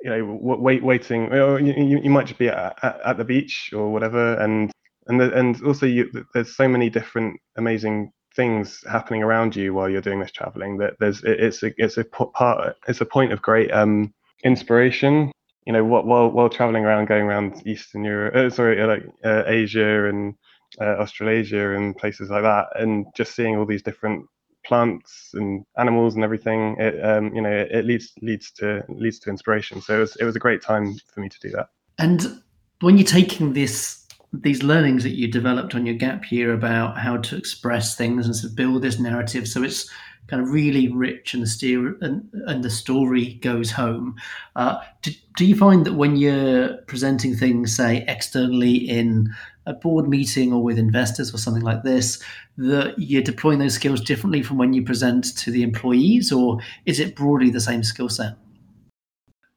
you 0.00 0.10
know, 0.10 0.38
wait, 0.40 0.82
waiting. 0.82 1.32
Or 1.32 1.58
you, 1.60 2.00
you 2.02 2.10
might 2.10 2.26
just 2.26 2.38
be 2.38 2.48
at, 2.48 2.78
at, 2.82 3.00
at, 3.04 3.16
the 3.16 3.24
beach 3.24 3.70
or 3.74 3.92
whatever, 3.92 4.34
and 4.34 4.70
and 5.08 5.20
the, 5.20 5.36
and 5.36 5.60
also 5.64 5.86
you, 5.86 6.08
there's 6.34 6.54
so 6.56 6.68
many 6.68 6.88
different 6.88 7.40
amazing 7.56 8.12
things 8.36 8.84
happening 8.88 9.24
around 9.24 9.56
you 9.56 9.74
while 9.74 9.88
you're 9.88 10.00
doing 10.00 10.20
this 10.20 10.30
traveling 10.30 10.78
that 10.78 10.94
there's 11.00 11.24
it, 11.24 11.40
it's 11.40 11.64
a 11.64 11.72
it's 11.78 11.96
a 11.96 12.04
part 12.04 12.76
it's 12.86 13.00
a 13.00 13.04
point 13.04 13.32
of 13.32 13.42
great 13.42 13.72
um 13.72 14.14
inspiration 14.44 15.32
you 15.66 15.72
know 15.72 15.84
while 15.84 16.30
while 16.30 16.48
traveling 16.48 16.84
around 16.84 17.06
going 17.06 17.24
around 17.24 17.62
eastern 17.66 18.04
europe 18.04 18.34
uh, 18.34 18.50
sorry 18.50 18.80
uh, 18.80 18.86
like 18.86 19.04
uh, 19.24 19.42
asia 19.46 20.08
and 20.08 20.34
uh, 20.80 20.96
australasia 20.98 21.74
and 21.76 21.96
places 21.96 22.30
like 22.30 22.42
that 22.42 22.66
and 22.76 23.06
just 23.14 23.34
seeing 23.34 23.56
all 23.56 23.66
these 23.66 23.82
different 23.82 24.24
plants 24.64 25.30
and 25.34 25.64
animals 25.78 26.14
and 26.14 26.22
everything 26.24 26.76
it 26.78 27.02
um 27.04 27.34
you 27.34 27.40
know 27.40 27.50
it, 27.50 27.70
it 27.70 27.84
leads 27.84 28.12
leads 28.22 28.50
to 28.52 28.84
leads 28.88 29.18
to 29.20 29.30
inspiration. 29.30 29.80
So 29.80 29.96
it 29.96 30.00
was 30.00 30.16
it 30.16 30.24
was 30.24 30.36
a 30.36 30.38
great 30.38 30.62
time 30.62 30.96
for 31.12 31.20
me 31.20 31.28
to 31.28 31.40
do 31.40 31.50
that. 31.50 31.68
And 31.98 32.42
when 32.80 32.96
you're 32.96 33.06
taking 33.06 33.52
this 33.52 33.99
these 34.32 34.62
learnings 34.62 35.02
that 35.02 35.16
you 35.16 35.28
developed 35.28 35.74
on 35.74 35.86
your 35.86 35.96
gap 35.96 36.30
year 36.30 36.52
about 36.52 36.98
how 36.98 37.16
to 37.16 37.36
express 37.36 37.96
things 37.96 38.26
and 38.26 38.34
to 38.36 38.48
build 38.48 38.82
this 38.82 38.98
narrative. 38.98 39.48
So 39.48 39.62
it's 39.62 39.90
kind 40.28 40.40
of 40.40 40.50
really 40.50 40.88
rich 40.88 41.34
and 41.34 41.42
the 41.42 41.46
steer 41.46 41.96
and, 42.00 42.28
and 42.46 42.62
the 42.62 42.70
story 42.70 43.34
goes 43.42 43.72
home. 43.72 44.14
Uh, 44.54 44.78
do, 45.02 45.10
do 45.36 45.44
you 45.44 45.56
find 45.56 45.84
that 45.84 45.94
when 45.94 46.16
you're 46.16 46.76
presenting 46.86 47.34
things 47.34 47.74
say 47.74 48.04
externally 48.06 48.76
in 48.76 49.28
a 49.66 49.74
board 49.74 50.08
meeting 50.08 50.52
or 50.52 50.62
with 50.62 50.78
investors 50.78 51.34
or 51.34 51.38
something 51.38 51.64
like 51.64 51.82
this 51.82 52.22
that 52.56 52.94
you're 52.98 53.22
deploying 53.22 53.58
those 53.58 53.74
skills 53.74 54.00
differently 54.00 54.42
from 54.42 54.56
when 54.56 54.72
you 54.72 54.84
present 54.84 55.36
to 55.36 55.50
the 55.50 55.62
employees 55.62 56.30
or 56.30 56.60
is 56.86 57.00
it 57.00 57.16
broadly 57.16 57.50
the 57.50 57.60
same 57.60 57.82
skill 57.82 58.08
set? 58.08 58.34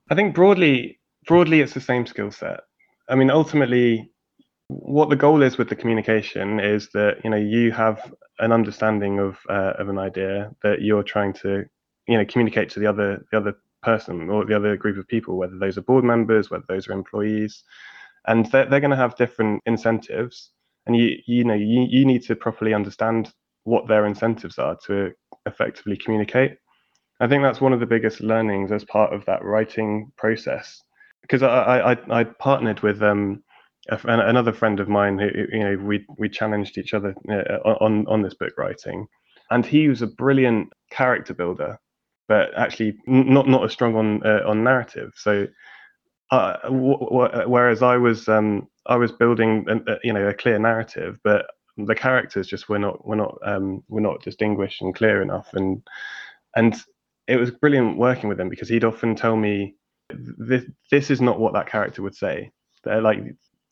I 0.10 0.16
think 0.16 0.34
broadly 0.34 1.00
broadly 1.28 1.62
it's 1.62 1.74
the 1.74 1.82
same 1.82 2.08
skill 2.08 2.32
set. 2.32 2.62
I 3.08 3.16
mean 3.16 3.30
ultimately 3.30 4.10
what 4.68 5.10
the 5.10 5.16
goal 5.16 5.42
is 5.42 5.58
with 5.58 5.70
the 5.70 5.76
communication 5.76 6.60
is 6.60 6.90
that 6.94 7.18
you 7.24 7.30
know 7.30 7.38
you 7.38 7.72
have 7.72 8.14
an 8.40 8.52
understanding 8.52 9.20
of 9.20 9.38
uh, 9.50 9.74
of 9.78 9.90
an 9.90 9.98
idea 9.98 10.52
that 10.64 10.82
you're 10.82 11.04
trying 11.04 11.34
to 11.34 11.66
you 12.08 12.18
know 12.18 12.26
communicate 12.26 12.70
to 12.70 12.80
the 12.80 12.88
other 12.88 13.26
the 13.32 13.38
other 13.38 13.56
person 13.82 14.30
or 14.30 14.46
the 14.46 14.56
other 14.56 14.78
group 14.78 14.98
of 14.98 15.08
people 15.08 15.38
whether 15.38 15.58
those 15.58 15.78
are 15.78 15.82
board 15.82 16.06
members 16.06 16.50
whether 16.50 16.64
those 16.68 16.88
are 16.88 16.94
employees. 16.94 17.64
And 18.26 18.46
they're, 18.52 18.66
they're 18.66 18.80
going 18.80 18.92
to 18.92 18.98
have 18.98 19.18
different 19.18 19.62
incentives. 19.66 20.52
And 20.86 20.96
you 20.96 21.18
you 21.26 21.44
know 21.44 21.54
you, 21.54 21.86
you 21.90 22.06
need 22.06 22.24
to 22.24 22.36
properly 22.36 22.74
understand 22.74 23.34
what 23.66 23.88
their 23.88 24.06
incentives 24.06 24.58
are 24.58 24.78
to 24.88 25.12
effectively 25.46 25.98
communicate. 25.98 26.58
I 27.20 27.28
think 27.28 27.44
that's 27.44 27.62
one 27.62 27.74
of 27.74 27.80
the 27.80 27.86
biggest 27.86 28.22
learnings 28.22 28.72
as 28.72 28.84
part 28.86 29.14
of 29.14 29.24
that 29.26 29.44
writing 29.44 30.12
process. 30.18 30.82
Because 31.22 31.44
i 31.44 31.94
i 31.94 32.20
i 32.20 32.24
partnered 32.24 32.82
with 32.82 33.02
um 33.02 33.44
another 33.90 34.54
friend 34.54 34.80
of 34.80 34.90
mine 34.90 35.20
who 35.20 35.30
you 35.52 35.60
know 35.64 35.78
we 35.78 36.06
we 36.18 36.30
challenged 36.30 36.78
each 36.78 36.94
other 36.94 37.16
uh, 37.30 37.70
on 37.82 38.08
on 38.08 38.22
this 38.22 38.34
book 38.34 38.54
writing. 38.58 39.08
And 39.52 39.66
he 39.66 39.88
was 39.90 40.02
a 40.02 40.08
brilliant 40.08 40.74
character 40.92 41.34
builder 41.34 41.80
but 42.28 42.50
actually 42.58 42.96
not 43.08 43.48
not 43.48 43.64
as 43.66 43.74
strong 43.74 43.96
on 43.96 44.26
uh, 44.26 44.42
on 44.48 44.64
narrative. 44.64 45.12
So 45.16 45.48
uh, 46.32 46.58
w- 46.64 47.00
w- 47.00 47.50
whereas 47.50 47.84
i 47.84 47.98
was 47.98 48.28
um 48.28 48.68
i 48.88 48.96
was 48.96 49.12
building 49.12 49.66
a, 49.70 49.98
you 50.04 50.14
know 50.14 50.28
a 50.28 50.34
clear 50.34 50.58
narrative 50.60 51.20
but 51.24 51.46
the 51.78 51.96
characters 51.96 52.48
just 52.48 52.70
were 52.70 52.80
not 52.80 53.06
were 53.08 53.16
not 53.16 53.38
um 53.46 53.84
were 53.88 54.02
not 54.02 54.22
distinguished 54.24 54.82
and 54.82 54.96
clear 54.96 55.22
enough. 55.22 55.50
And 55.54 55.82
and 56.56 56.76
it 57.28 57.38
was 57.38 57.52
brilliant 57.52 57.98
working 57.98 58.30
with 58.30 58.40
him 58.40 58.50
because 58.50 58.70
he'd 58.70 58.84
often 58.84 59.16
tell 59.16 59.36
me 59.36 59.76
this 60.10 60.64
this 60.92 61.10
is 61.10 61.22
not 61.22 61.40
what 61.40 61.54
that 61.54 61.68
character 61.68 62.02
would 62.02 62.16
say. 62.16 62.52
They're 62.84 63.02
like 63.02 63.20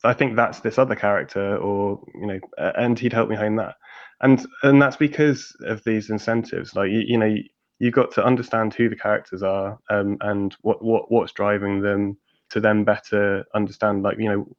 I 0.04 0.12
think 0.14 0.36
that's 0.36 0.60
this 0.60 0.78
other 0.78 0.96
character, 0.96 1.56
or 1.56 2.02
you 2.14 2.26
know, 2.26 2.40
and 2.58 2.98
he'd 2.98 3.12
help 3.12 3.28
me 3.28 3.36
hone 3.36 3.56
that, 3.56 3.76
and 4.20 4.44
and 4.62 4.82
that's 4.82 4.96
because 4.96 5.54
of 5.64 5.82
these 5.84 6.10
incentives. 6.10 6.74
Like 6.74 6.90
you, 6.90 7.02
you 7.06 7.18
know, 7.18 7.34
you 7.78 7.90
got 7.90 8.12
to 8.12 8.24
understand 8.24 8.74
who 8.74 8.88
the 8.88 8.96
characters 8.96 9.42
are, 9.42 9.78
um, 9.90 10.18
and 10.20 10.56
what 10.62 10.84
what 10.84 11.10
what's 11.10 11.32
driving 11.32 11.80
them 11.82 12.16
to 12.50 12.60
then 12.60 12.84
better 12.84 13.44
understand, 13.54 14.02
like 14.02 14.18
you 14.18 14.28
know, 14.28 14.56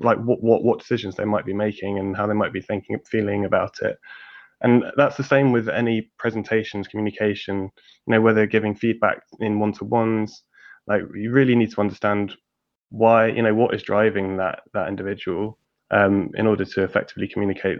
like 0.00 0.18
what 0.18 0.42
what 0.42 0.64
what 0.64 0.78
decisions 0.78 1.16
they 1.16 1.24
might 1.24 1.46
be 1.46 1.54
making 1.54 1.98
and 1.98 2.16
how 2.16 2.26
they 2.26 2.34
might 2.34 2.52
be 2.52 2.60
thinking, 2.60 2.98
feeling 3.10 3.44
about 3.44 3.78
it. 3.82 3.98
And 4.62 4.84
that's 4.96 5.16
the 5.16 5.24
same 5.24 5.52
with 5.52 5.68
any 5.68 6.10
presentations, 6.18 6.88
communication. 6.88 7.70
You 8.06 8.14
know, 8.14 8.20
whether 8.20 8.46
giving 8.46 8.74
feedback 8.74 9.22
in 9.40 9.58
one-to-ones, 9.58 10.44
like 10.86 11.02
you 11.14 11.30
really 11.32 11.56
need 11.56 11.72
to 11.72 11.80
understand 11.80 12.34
why 12.92 13.26
you 13.26 13.42
know 13.42 13.54
what 13.54 13.74
is 13.74 13.82
driving 13.82 14.36
that 14.36 14.60
that 14.74 14.86
individual 14.86 15.58
um, 15.90 16.30
in 16.34 16.46
order 16.46 16.64
to 16.64 16.84
effectively 16.84 17.26
communicate 17.26 17.78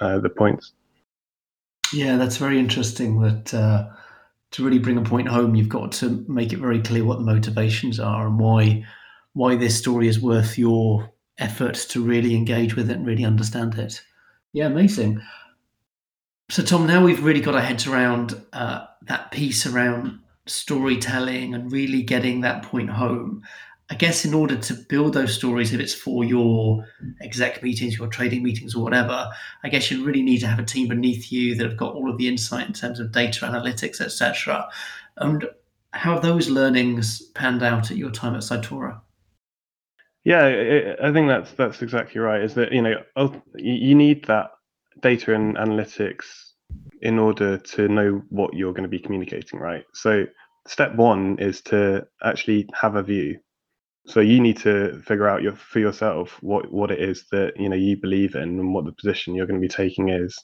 uh, 0.00 0.18
the 0.18 0.28
points. 0.28 0.72
Yeah, 1.92 2.16
that's 2.16 2.36
very 2.36 2.58
interesting. 2.58 3.20
That 3.20 3.52
uh, 3.52 3.88
to 4.52 4.64
really 4.64 4.78
bring 4.78 4.98
a 4.98 5.02
point 5.02 5.28
home, 5.28 5.54
you've 5.54 5.68
got 5.68 5.92
to 5.92 6.24
make 6.28 6.52
it 6.52 6.58
very 6.58 6.80
clear 6.80 7.04
what 7.04 7.18
the 7.18 7.24
motivations 7.24 7.98
are 7.98 8.26
and 8.26 8.38
why 8.38 8.84
why 9.32 9.56
this 9.56 9.78
story 9.78 10.08
is 10.08 10.20
worth 10.20 10.58
your 10.58 11.10
effort 11.38 11.74
to 11.74 12.02
really 12.02 12.34
engage 12.34 12.76
with 12.76 12.90
it 12.90 12.96
and 12.96 13.06
really 13.06 13.24
understand 13.24 13.78
it. 13.78 14.02
Yeah, 14.52 14.66
amazing. 14.66 15.22
So, 16.50 16.62
Tom, 16.62 16.86
now 16.86 17.02
we've 17.02 17.24
really 17.24 17.40
got 17.40 17.54
our 17.54 17.62
heads 17.62 17.86
around 17.86 18.38
uh, 18.52 18.84
that 19.02 19.30
piece 19.30 19.64
around 19.64 20.18
storytelling 20.46 21.54
and 21.54 21.72
really 21.72 22.02
getting 22.02 22.42
that 22.42 22.62
point 22.64 22.90
home. 22.90 23.42
I 23.90 23.94
guess 23.94 24.24
in 24.24 24.32
order 24.32 24.56
to 24.56 24.74
build 24.74 25.12
those 25.12 25.34
stories, 25.34 25.74
if 25.74 25.80
it's 25.80 25.94
for 25.94 26.24
your 26.24 26.86
exec 27.20 27.62
meetings, 27.62 27.98
your 27.98 28.08
trading 28.08 28.42
meetings, 28.42 28.74
or 28.74 28.82
whatever, 28.82 29.28
I 29.64 29.68
guess 29.68 29.90
you 29.90 30.04
really 30.04 30.22
need 30.22 30.38
to 30.38 30.46
have 30.46 30.58
a 30.58 30.64
team 30.64 30.88
beneath 30.88 31.30
you 31.30 31.54
that 31.56 31.68
have 31.68 31.76
got 31.76 31.94
all 31.94 32.10
of 32.10 32.16
the 32.16 32.28
insight 32.28 32.66
in 32.66 32.72
terms 32.72 33.00
of 33.00 33.12
data 33.12 33.44
analytics, 33.44 34.00
etc. 34.00 34.68
And 35.18 35.46
how 35.92 36.14
have 36.14 36.22
those 36.22 36.48
learnings 36.48 37.20
panned 37.34 37.62
out 37.62 37.90
at 37.90 37.96
your 37.96 38.10
time 38.10 38.34
at 38.34 38.40
Cytora? 38.40 39.00
Yeah, 40.24 40.94
I 41.02 41.12
think 41.12 41.28
that's 41.28 41.52
that's 41.52 41.82
exactly 41.82 42.20
right. 42.20 42.42
Is 42.42 42.54
that 42.54 42.72
you 42.72 42.80
know 42.80 42.94
oh, 43.16 43.42
you 43.56 43.94
need 43.94 44.24
that 44.26 44.52
data 45.00 45.34
and 45.34 45.56
analytics 45.56 46.52
in 47.02 47.18
order 47.18 47.58
to 47.58 47.88
know 47.88 48.22
what 48.30 48.54
you're 48.54 48.72
going 48.72 48.84
to 48.84 48.88
be 48.88 49.00
communicating, 49.00 49.58
right? 49.58 49.84
So 49.92 50.24
step 50.66 50.94
one 50.94 51.38
is 51.38 51.60
to 51.62 52.06
actually 52.22 52.68
have 52.74 52.94
a 52.94 53.02
view 53.02 53.38
so 54.06 54.20
you 54.20 54.40
need 54.40 54.56
to 54.58 55.00
figure 55.02 55.28
out 55.28 55.42
your 55.42 55.54
for 55.54 55.78
yourself 55.78 56.38
what 56.42 56.70
what 56.72 56.90
it 56.90 57.00
is 57.00 57.24
that 57.30 57.52
you 57.56 57.68
know 57.68 57.76
you 57.76 57.96
believe 57.96 58.34
in 58.34 58.42
and 58.42 58.74
what 58.74 58.84
the 58.84 58.92
position 58.92 59.34
you're 59.34 59.46
going 59.46 59.60
to 59.60 59.68
be 59.68 59.72
taking 59.72 60.08
is. 60.08 60.36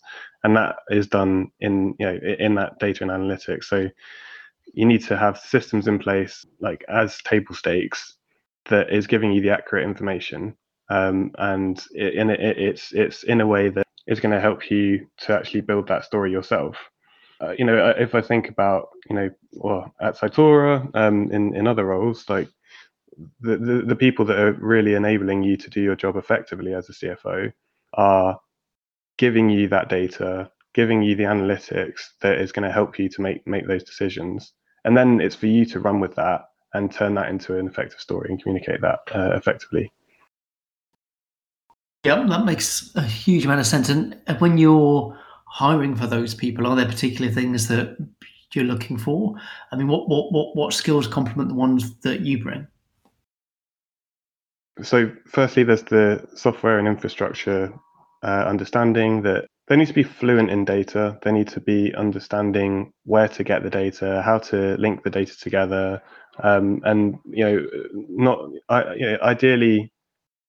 And 0.45 0.57
that 0.57 0.77
is 0.91 1.09
done 1.09 1.51
in 1.61 1.95
you 1.99 2.07
know 2.07 2.19
in 2.39 2.55
that 2.55 2.79
data 2.79 3.03
and 3.03 3.11
analytics. 3.11 3.65
So 3.65 3.89
you 4.75 4.87
need 4.87 5.05
to 5.07 5.17
have 5.17 5.39
systems 5.39 5.89
in 5.89 5.99
place 5.99 6.45
like 6.61 6.85
as 6.89 7.19
table 7.23 7.55
stakes 7.55 8.17
that 8.67 8.93
is 8.93 9.07
giving 9.07 9.33
you 9.33 9.41
the 9.41 9.51
accurate 9.51 9.85
information 9.85 10.55
um, 10.91 11.33
and 11.39 11.83
it, 11.93 12.15
it, 12.29 12.59
it's 12.59 12.93
it's 12.93 13.23
in 13.25 13.41
a 13.41 13.47
way 13.47 13.69
that 13.71 13.87
is 14.07 14.21
going 14.21 14.35
to 14.35 14.41
help 14.41 14.71
you 14.71 15.07
to 15.19 15.35
actually 15.35 15.61
build 15.61 15.89
that 15.89 16.05
story 16.05 16.31
yourself. 16.31 16.77
Uh, 17.41 17.55
you 17.57 17.65
know 17.65 17.95
if 17.97 18.17
i 18.17 18.21
think 18.21 18.49
about 18.49 18.89
you 19.09 19.15
know 19.15 19.31
well 19.53 19.95
at 20.01 20.17
Cytora 20.17 20.91
um, 20.97 21.31
in 21.31 21.55
in 21.55 21.69
other 21.69 21.85
roles 21.85 22.29
like 22.29 22.49
the, 23.41 23.85
the, 23.87 23.97
people 23.97 24.25
that 24.27 24.39
are 24.39 24.53
really 24.53 24.95
enabling 24.95 25.43
you 25.43 25.57
to 25.57 25.71
do 25.71 25.81
your 25.81 25.97
job 25.97 26.17
effectively 26.17 26.75
as 26.75 26.89
a 26.89 26.93
CFO 26.93 27.53
are 27.95 28.39
giving 29.17 29.49
you 29.49 29.69
that 29.69 29.89
data, 29.89 30.51
giving 30.75 31.03
you 31.03 31.15
the 31.15 31.25
analytics 31.25 32.01
that 32.21 32.39
is 32.39 32.53
going 32.53 32.67
to 32.67 32.73
help 32.73 32.99
you 32.99 33.09
to 33.09 33.21
make 33.21 33.47
make 33.47 33.67
those 33.67 33.85
decisions, 33.85 34.53
and 34.85 34.97
then 34.97 35.21
it's 35.21 35.35
for 35.35 35.47
you 35.47 35.65
to 35.67 35.81
run 35.81 36.01
with 36.01 36.15
that 36.15 36.43
and 36.75 36.93
turn 36.93 37.15
that 37.15 37.29
into 37.29 37.59
an 37.59 37.67
effective 37.67 38.01
story 38.01 38.29
and 38.31 38.43
communicate 38.43 38.81
that 38.81 39.01
uh, 39.15 39.31
effectively. 39.35 39.93
Yeah, 42.05 42.25
that 42.29 42.45
makes 42.45 42.95
a 42.95 43.03
huge 43.03 43.45
amount 43.45 43.61
of 43.61 43.67
sense. 43.67 43.89
And 43.89 44.17
when 44.39 44.59
you're 44.59 45.19
hiring 45.47 45.97
for 45.97 46.07
those 46.07 46.35
people, 46.35 46.67
are 46.67 46.77
there 46.77 46.87
particular 46.87 47.31
things 47.31 47.69
that 47.69 47.97
you're 48.55 48.65
looking 48.65 48.97
for? 48.97 49.35
I 49.73 49.77
mean, 49.77 49.89
what 49.89 50.09
what 50.09 50.33
what 50.33 50.57
what 50.57 50.73
skills 50.73 51.07
complement 51.07 51.49
the 51.49 51.55
ones 51.55 51.99
that 52.01 52.21
you 52.21 52.43
bring? 52.43 52.67
So 54.83 55.11
firstly 55.27 55.63
there's 55.63 55.83
the 55.85 56.27
software 56.35 56.79
and 56.79 56.89
infrastructure 56.89 57.73
uh, 58.23 58.45
understanding 58.47 59.23
that 59.23 59.47
they 59.69 59.77
need 59.77 59.89
to 59.89 59.95
be 59.95 60.03
fluent 60.03 60.51
in 60.51 60.65
data. 60.65 61.19
They 61.23 61.33
need 61.33 61.49
to 61.49 61.61
be 61.61 61.95
understanding 61.95 62.93
where 63.05 63.29
to 63.29 63.45
get 63.45 63.63
the 63.63 63.71
data, 63.71 64.23
how 64.25 64.39
to 64.39 64.77
link 64.79 65.03
the 65.03 65.11
data 65.11 65.39
together, 65.39 66.03
um, 66.43 66.81
and 66.85 67.19
you 67.27 67.45
know, 67.45 67.67
not 68.09 68.51
I, 68.69 68.95
you 68.95 69.07
know, 69.11 69.19
ideally 69.23 69.93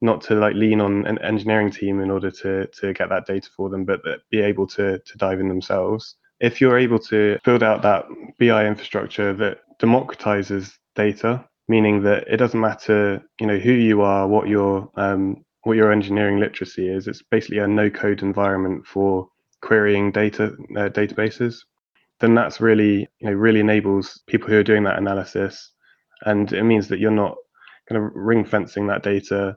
not 0.02 0.22
to 0.22 0.36
like 0.36 0.56
lean 0.56 0.80
on 0.80 1.06
an 1.06 1.20
engineering 1.20 1.72
team 1.72 2.00
in 2.00 2.10
order 2.10 2.32
to 2.32 2.68
to 2.68 2.94
get 2.94 3.10
that 3.10 3.26
data 3.26 3.50
for 3.56 3.70
them, 3.70 3.84
but 3.84 4.02
be 4.32 4.40
able 4.40 4.68
to 4.68 5.00
to 5.00 5.18
dive 5.18 5.40
in 5.40 5.50
themselves. 5.50 6.16
If 6.40 6.62
you're 6.62 6.78
able 6.78 7.00
to 7.00 7.38
build 7.44 7.64
out 7.64 7.82
that 7.82 8.06
BI 8.40 8.66
infrastructure 8.66 9.34
that 9.34 9.60
democratizes 9.82 10.74
data, 10.96 11.46
meaning 11.70 12.04
that 12.04 12.28
it 12.28 12.38
doesn't 12.38 12.60
matter, 12.60 13.22
you 13.40 13.48
know, 13.48 13.58
who 13.58 13.72
you 13.72 14.02
are, 14.02 14.28
what 14.28 14.48
your 14.48 14.90
um, 14.96 15.46
what 15.64 15.78
your 15.78 15.92
engineering 15.92 16.40
literacy 16.40 16.90
is. 16.90 17.08
It's 17.08 17.22
basically 17.22 17.60
a 17.60 17.68
no-code 17.68 18.22
environment 18.22 18.86
for 18.86 19.28
querying 19.62 20.12
data 20.12 20.56
uh, 20.76 20.90
databases. 20.90 21.58
Then 22.20 22.36
that's 22.36 22.60
really, 22.60 23.08
you 23.20 23.30
know, 23.30 23.34
really 23.34 23.62
enables 23.62 24.22
people 24.28 24.50
who 24.50 24.58
are 24.58 24.64
doing 24.64 24.84
that 24.84 24.98
analysis, 24.98 25.72
and 26.26 26.52
it 26.52 26.64
means 26.64 26.90
that 26.90 27.00
you're 27.00 27.12
not 27.12 27.36
kind 27.88 28.04
of 28.04 28.12
ring 28.14 28.44
fencing 28.44 28.88
that 28.88 29.04
data 29.04 29.56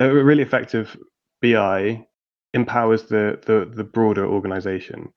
a 0.00 0.12
really 0.12 0.42
effective 0.42 0.96
BI 1.42 2.04
empowers 2.54 3.04
the, 3.04 3.40
the, 3.46 3.70
the 3.74 3.84
broader 3.84 4.26
organization. 4.26 5.12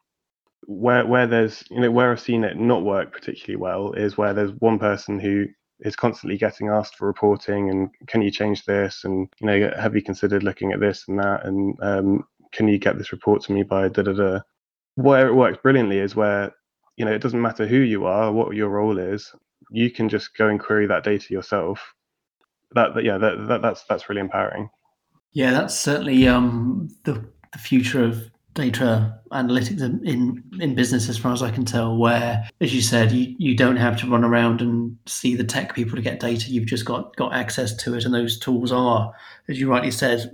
Where 0.67 1.05
where 1.05 1.25
there's 1.25 1.63
you 1.71 1.79
know 1.79 1.89
where 1.89 2.11
I've 2.11 2.19
seen 2.19 2.43
it 2.43 2.57
not 2.57 2.83
work 2.83 3.11
particularly 3.11 3.59
well 3.59 3.93
is 3.93 4.17
where 4.17 4.33
there's 4.33 4.51
one 4.59 4.77
person 4.77 5.19
who 5.19 5.47
is 5.81 5.95
constantly 5.95 6.37
getting 6.37 6.69
asked 6.69 6.95
for 6.95 7.07
reporting 7.07 7.69
and 7.69 7.89
can 8.07 8.21
you 8.21 8.31
change 8.31 8.65
this 8.65 9.03
and 9.03 9.27
you 9.39 9.47
know 9.47 9.71
have 9.79 9.95
you 9.95 10.01
considered 10.01 10.43
looking 10.43 10.71
at 10.71 10.79
this 10.79 11.05
and 11.07 11.19
that 11.19 11.45
and 11.45 11.77
um, 11.81 12.23
can 12.53 12.67
you 12.67 12.77
get 12.77 12.97
this 12.97 13.11
report 13.11 13.41
to 13.43 13.53
me 13.53 13.63
by 13.63 13.87
da 13.87 14.03
da 14.03 14.13
da. 14.13 14.39
Where 14.95 15.27
it 15.27 15.33
works 15.33 15.57
brilliantly 15.63 15.99
is 15.99 16.15
where 16.15 16.51
you 16.97 17.05
know 17.05 17.11
it 17.11 17.21
doesn't 17.21 17.41
matter 17.41 17.65
who 17.65 17.77
you 17.77 18.05
are, 18.05 18.31
what 18.31 18.55
your 18.55 18.69
role 18.69 18.99
is, 18.99 19.33
you 19.71 19.89
can 19.89 20.09
just 20.09 20.35
go 20.37 20.47
and 20.47 20.59
query 20.59 20.85
that 20.87 21.03
data 21.03 21.33
yourself 21.33 21.93
that, 22.73 22.95
that 22.95 23.03
yeah, 23.03 23.17
that, 23.17 23.47
that, 23.47 23.61
that's 23.61 23.83
that's 23.83 24.09
really 24.09 24.21
empowering. 24.21 24.69
Yeah, 25.33 25.51
that's 25.51 25.77
certainly 25.77 26.27
um, 26.27 26.89
the 27.03 27.25
the 27.53 27.59
future 27.59 28.03
of 28.03 28.29
data 28.53 29.17
analytics 29.31 29.81
in 30.05 30.43
in 30.59 30.75
business 30.75 31.07
as 31.07 31.17
far 31.17 31.31
as 31.31 31.41
I 31.41 31.51
can 31.51 31.63
tell 31.63 31.95
where 31.95 32.45
as 32.59 32.75
you 32.75 32.81
said 32.81 33.11
you, 33.11 33.33
you 33.37 33.55
don't 33.55 33.77
have 33.77 33.97
to 34.01 34.07
run 34.07 34.25
around 34.25 34.61
and 34.61 34.97
see 35.05 35.35
the 35.35 35.43
tech 35.43 35.73
people 35.73 35.95
to 35.95 36.01
get 36.01 36.19
data. 36.19 36.51
You've 36.51 36.65
just 36.65 36.85
got 36.85 37.15
got 37.15 37.33
access 37.33 37.73
to 37.77 37.95
it 37.95 38.03
and 38.03 38.13
those 38.13 38.37
tools 38.37 38.71
are 38.71 39.13
as 39.47 39.59
you 39.59 39.69
rightly 39.69 39.91
said 39.91 40.31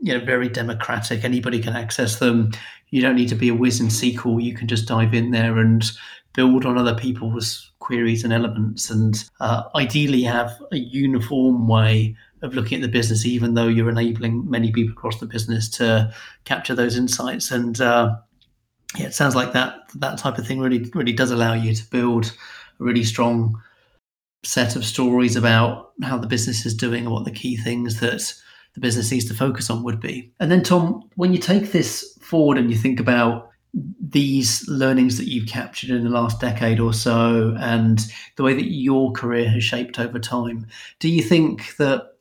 you 0.00 0.18
know 0.18 0.24
very 0.24 0.48
democratic. 0.48 1.24
Anybody 1.24 1.60
can 1.60 1.74
access 1.74 2.18
them. 2.18 2.52
You 2.90 3.00
don't 3.00 3.16
need 3.16 3.30
to 3.30 3.34
be 3.34 3.48
a 3.48 3.54
whiz 3.54 3.80
in 3.80 3.88
SQL 3.88 4.42
you 4.42 4.54
can 4.54 4.68
just 4.68 4.86
dive 4.86 5.14
in 5.14 5.30
there 5.30 5.58
and 5.58 5.90
build 6.34 6.66
on 6.66 6.76
other 6.76 6.94
people's 6.94 7.72
queries 7.78 8.22
and 8.22 8.32
elements 8.32 8.90
and 8.90 9.28
uh, 9.40 9.62
ideally 9.74 10.22
have 10.22 10.52
a 10.72 10.76
uniform 10.76 11.66
way 11.66 12.14
of 12.42 12.54
looking 12.54 12.76
at 12.76 12.82
the 12.82 12.88
business, 12.88 13.24
even 13.24 13.54
though 13.54 13.68
you're 13.68 13.90
enabling 13.90 14.48
many 14.48 14.70
people 14.70 14.92
across 14.92 15.18
the 15.20 15.26
business 15.26 15.68
to 15.70 16.12
capture 16.44 16.74
those 16.74 16.96
insights. 16.96 17.50
And 17.50 17.80
uh, 17.80 18.16
yeah, 18.96 19.06
it 19.06 19.14
sounds 19.14 19.34
like 19.34 19.52
that 19.52 19.80
that 19.94 20.18
type 20.18 20.38
of 20.38 20.46
thing 20.46 20.60
really 20.60 20.90
really 20.94 21.12
does 21.12 21.30
allow 21.30 21.54
you 21.54 21.74
to 21.74 21.90
build 21.90 22.36
a 22.78 22.84
really 22.84 23.04
strong 23.04 23.60
set 24.44 24.76
of 24.76 24.84
stories 24.84 25.36
about 25.36 25.92
how 26.02 26.16
the 26.16 26.26
business 26.26 26.64
is 26.64 26.74
doing 26.74 27.04
and 27.04 27.12
what 27.12 27.24
the 27.24 27.30
key 27.30 27.56
things 27.56 28.00
that 28.00 28.32
the 28.74 28.80
business 28.80 29.10
needs 29.10 29.24
to 29.24 29.34
focus 29.34 29.70
on 29.70 29.82
would 29.82 30.00
be. 30.00 30.30
And 30.38 30.50
then 30.50 30.62
Tom, 30.62 31.08
when 31.16 31.32
you 31.32 31.38
take 31.38 31.72
this 31.72 32.16
forward 32.20 32.58
and 32.58 32.70
you 32.70 32.76
think 32.76 33.00
about 33.00 33.50
these 34.00 34.66
learnings 34.68 35.18
that 35.18 35.28
you've 35.28 35.48
captured 35.48 35.90
in 35.90 36.04
the 36.04 36.10
last 36.10 36.40
decade 36.40 36.78
or 36.80 36.92
so 36.92 37.56
and 37.58 38.06
the 38.36 38.42
way 38.42 38.54
that 38.54 38.70
your 38.70 39.12
career 39.12 39.48
has 39.48 39.64
shaped 39.64 39.98
over 39.98 40.18
time, 40.18 40.66
do 41.00 41.08
you 41.08 41.22
think 41.22 41.76
that 41.76 42.15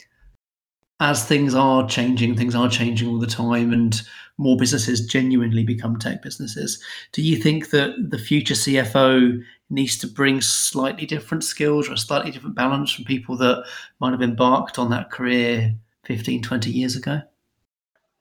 as 1.00 1.26
things 1.26 1.54
are 1.54 1.88
changing, 1.88 2.36
things 2.36 2.56
are 2.56 2.70
changing 2.70 3.10
all 3.10 3.20
the 3.20 3.28
time, 3.28 3.74
and 3.74 4.02
more 4.38 4.58
businesses 4.58 5.06
genuinely 5.06 5.64
become 5.64 5.98
tech 5.98 6.22
businesses, 6.22 6.82
do 7.12 7.22
you 7.22 7.38
think 7.38 7.70
that 7.70 7.94
the 8.10 8.18
future 8.18 8.54
CFO 8.54 9.42
needs 9.70 9.98
to 9.98 10.08
bring 10.08 10.42
slightly 10.42 11.06
different 11.06 11.44
skills 11.44 11.90
or 11.90 11.94
a 11.94 11.98
slightly 11.98 12.32
different 12.32 12.56
balance 12.56 12.92
from 12.92 13.06
people 13.06 13.36
that 13.38 13.66
might 14.00 14.12
have 14.12 14.22
embarked 14.22 14.78
on 14.78 14.90
that 14.92 15.10
career 15.10 15.74
15, 16.04 16.42
20 16.42 16.70
years 16.70 16.96
ago? 16.96 17.22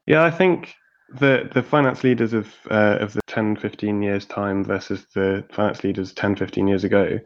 Yeah, 0.06 0.24
I 0.24 0.30
think 0.30 0.74
the 1.12 1.48
the 1.52 1.62
finance 1.62 2.02
leaders 2.02 2.32
of 2.32 2.52
uh, 2.70 2.98
of 3.00 3.12
the 3.12 3.20
10 3.26 3.56
15 3.56 4.02
years 4.02 4.24
time 4.26 4.64
versus 4.64 5.04
the 5.14 5.44
finance 5.52 5.84
leaders 5.84 6.12
10 6.12 6.34
15 6.34 6.66
years 6.66 6.82
ago 6.82 7.18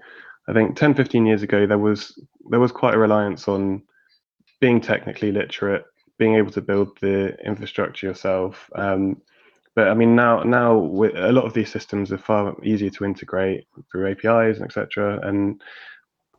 i 0.49 0.53
think 0.53 0.77
10 0.77 0.95
15 0.95 1.27
years 1.27 1.43
ago 1.43 1.67
there 1.67 1.79
was 1.79 2.21
there 2.51 2.61
was 2.61 2.73
quite 2.73 2.95
a 2.95 2.99
reliance 2.99 3.49
on 3.49 3.81
being 4.61 4.81
technically 4.81 5.33
literate 5.33 5.85
being 6.19 6.35
able 6.35 6.51
to 6.51 6.61
build 6.61 6.99
the 7.01 7.37
infrastructure 7.45 8.07
yourself 8.07 8.71
um, 8.75 9.21
but 9.75 9.89
i 9.89 9.95
mean 9.95 10.17
now 10.17 10.43
now 10.43 10.77
with 10.77 11.15
a 11.17 11.33
lot 11.33 11.45
of 11.45 11.55
these 11.55 11.71
systems 11.71 12.13
are 12.13 12.19
far 12.19 12.55
easier 12.65 12.91
to 12.91 13.05
integrate 13.05 13.67
through 13.91 14.07
apis 14.09 14.57
and 14.57 14.65
etc 14.65 15.21
and 15.29 15.63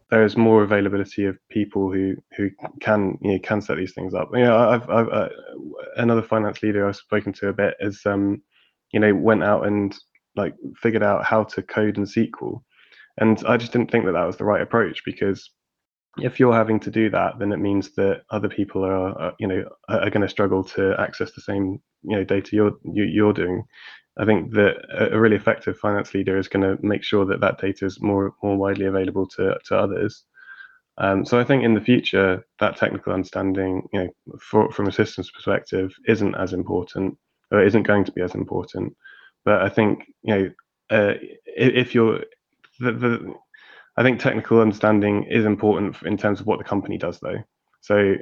there's 0.10 0.36
more 0.36 0.63
availability 0.63 1.25
of 1.25 1.38
people 1.49 1.91
who 1.91 2.15
who 2.36 2.49
can 2.82 3.17
you 3.21 3.34
know 3.34 3.39
can 3.39 3.62
set 3.62 3.77
these 3.77 3.93
things 3.93 4.13
up. 4.13 4.29
You 4.34 4.43
know, 4.43 4.58
I've, 4.58 4.89
I've 4.89 5.10
uh, 5.10 5.29
another 5.97 6.21
finance 6.21 6.63
leader 6.63 6.88
I've 6.88 6.95
spoken 6.95 7.32
to 7.34 7.49
a 7.49 7.53
bit 7.53 7.75
is 7.79 8.01
um, 8.05 8.41
you 8.91 8.99
know 8.99 9.13
went 9.13 9.43
out 9.43 9.67
and 9.67 9.95
like 10.36 10.55
figured 10.82 11.03
out 11.03 11.25
how 11.25 11.43
to 11.43 11.62
code 11.62 11.97
in 11.97 12.05
SQL, 12.05 12.62
and 13.19 13.43
I 13.47 13.58
just 13.58 13.71
didn't 13.71 13.91
think 13.91 14.05
that 14.05 14.13
that 14.13 14.25
was 14.25 14.38
the 14.38 14.45
right 14.45 14.62
approach 14.62 15.03
because 15.05 15.51
if 16.17 16.39
you're 16.39 16.54
having 16.54 16.80
to 16.82 16.91
do 16.91 17.10
that, 17.12 17.39
then 17.39 17.52
it 17.52 17.60
means 17.60 17.91
that 17.95 18.24
other 18.32 18.50
people 18.50 18.84
are, 18.84 19.19
are 19.19 19.34
you 19.39 19.48
know 19.48 19.63
are, 19.88 20.10
going 20.10 20.22
to 20.22 20.30
struggle 20.30 20.63
to 20.63 20.95
access 21.00 21.32
the 21.32 21.41
same 21.41 21.82
you 22.04 22.15
know 22.15 22.24
data 22.24 22.56
you're 22.56 22.78
you, 22.84 23.04
are 23.04 23.08
you 23.08 23.28
are 23.30 23.34
doing. 23.34 23.63
I 24.17 24.26
think 24.26 24.52
that 24.54 24.76
a 25.12 25.19
really 25.19 25.38
effective 25.38 25.78
finance 25.78 26.13
leader 26.13 26.38
is 26.38 26.50
going 26.50 26.63
to 26.63 26.84
make 26.86 27.04
sure 27.04 27.26
that 27.26 27.39
that 27.41 27.60
data 27.60 27.86
is 27.86 28.02
more 28.02 28.34
more 28.43 28.58
widely 28.58 28.86
available 28.86 29.28
to 29.38 29.58
to 29.65 29.78
others. 29.78 30.26
Um, 30.98 31.26
so 31.26 31.39
I 31.39 31.45
think 31.45 31.63
in 31.63 31.76
the 31.76 31.82
future 31.82 32.45
that 32.60 32.76
technical 32.76 33.13
understanding, 33.13 33.88
you 33.93 34.04
know, 34.04 34.10
for, 34.41 34.69
from 34.72 34.88
a 34.88 34.91
systems 34.91 35.32
perspective, 35.32 35.93
isn't 36.08 36.36
as 36.36 36.52
important 36.52 37.17
or 37.52 37.63
isn't 37.63 37.84
going 37.84 38.04
to 38.04 38.12
be 38.12 38.22
as 38.22 38.36
important. 38.36 38.95
But 39.45 39.62
I 39.62 39.69
think 39.69 40.06
you 40.24 40.36
know 40.36 40.52
uh, 40.89 41.13
if 41.45 41.95
you're 41.95 42.24
the, 42.80 42.91
the 42.91 43.34
I 44.00 44.04
think 44.04 44.22
technical 44.22 44.62
understanding 44.62 45.26
is 45.26 45.44
important 45.44 45.98
in 46.04 46.16
terms 46.16 46.40
of 46.40 46.48
what 46.48 46.58
the 46.58 46.64
company 46.64 46.98
does, 46.98 47.20
though. 47.20 47.44
So 47.82 48.16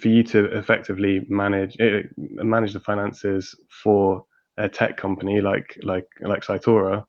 for 0.00 0.08
you 0.08 0.22
to 0.24 0.46
effectively 0.56 1.20
manage 1.28 1.76
eh, 1.78 2.02
manage 2.16 2.72
the 2.72 2.80
finances 2.80 3.54
for 3.82 4.24
a 4.56 4.70
tech 4.70 4.96
company 4.96 5.42
like 5.42 5.78
like 5.82 6.06
like 6.22 6.44
Cytora, 6.44 7.04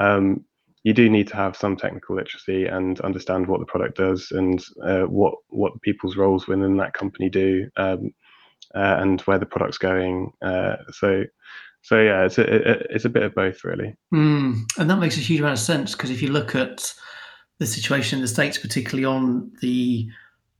um, 0.00 0.44
you 0.82 0.94
do 0.94 1.10
need 1.10 1.28
to 1.28 1.36
have 1.36 1.56
some 1.56 1.76
technical 1.76 2.16
literacy 2.16 2.64
and 2.64 3.00
understand 3.02 3.46
what 3.46 3.60
the 3.60 3.66
product 3.66 3.98
does 3.98 4.30
and 4.30 4.64
uh, 4.82 5.02
what 5.02 5.34
what 5.48 5.80
people's 5.82 6.16
roles 6.16 6.48
within 6.48 6.78
that 6.78 6.94
company 6.94 7.28
do 7.28 7.68
um, 7.76 8.14
uh, 8.74 8.96
and 8.98 9.20
where 9.22 9.38
the 9.38 9.44
product's 9.44 9.78
going. 9.78 10.32
Uh, 10.40 10.76
so 10.90 11.22
so 11.82 12.00
yeah, 12.00 12.24
it's 12.24 12.38
a 12.38 12.94
it's 12.94 13.04
a 13.04 13.10
bit 13.10 13.24
of 13.24 13.34
both 13.34 13.62
really. 13.62 13.94
Mm, 14.12 14.62
and 14.78 14.88
that 14.88 14.98
makes 14.98 15.18
a 15.18 15.20
huge 15.20 15.40
amount 15.40 15.58
of 15.58 15.64
sense 15.64 15.92
because 15.92 16.10
if 16.10 16.22
you 16.22 16.28
look 16.28 16.54
at 16.54 16.94
the 17.58 17.66
situation 17.66 18.18
in 18.18 18.22
the 18.22 18.28
states, 18.28 18.58
particularly 18.58 19.04
on 19.04 19.50
the 19.60 20.08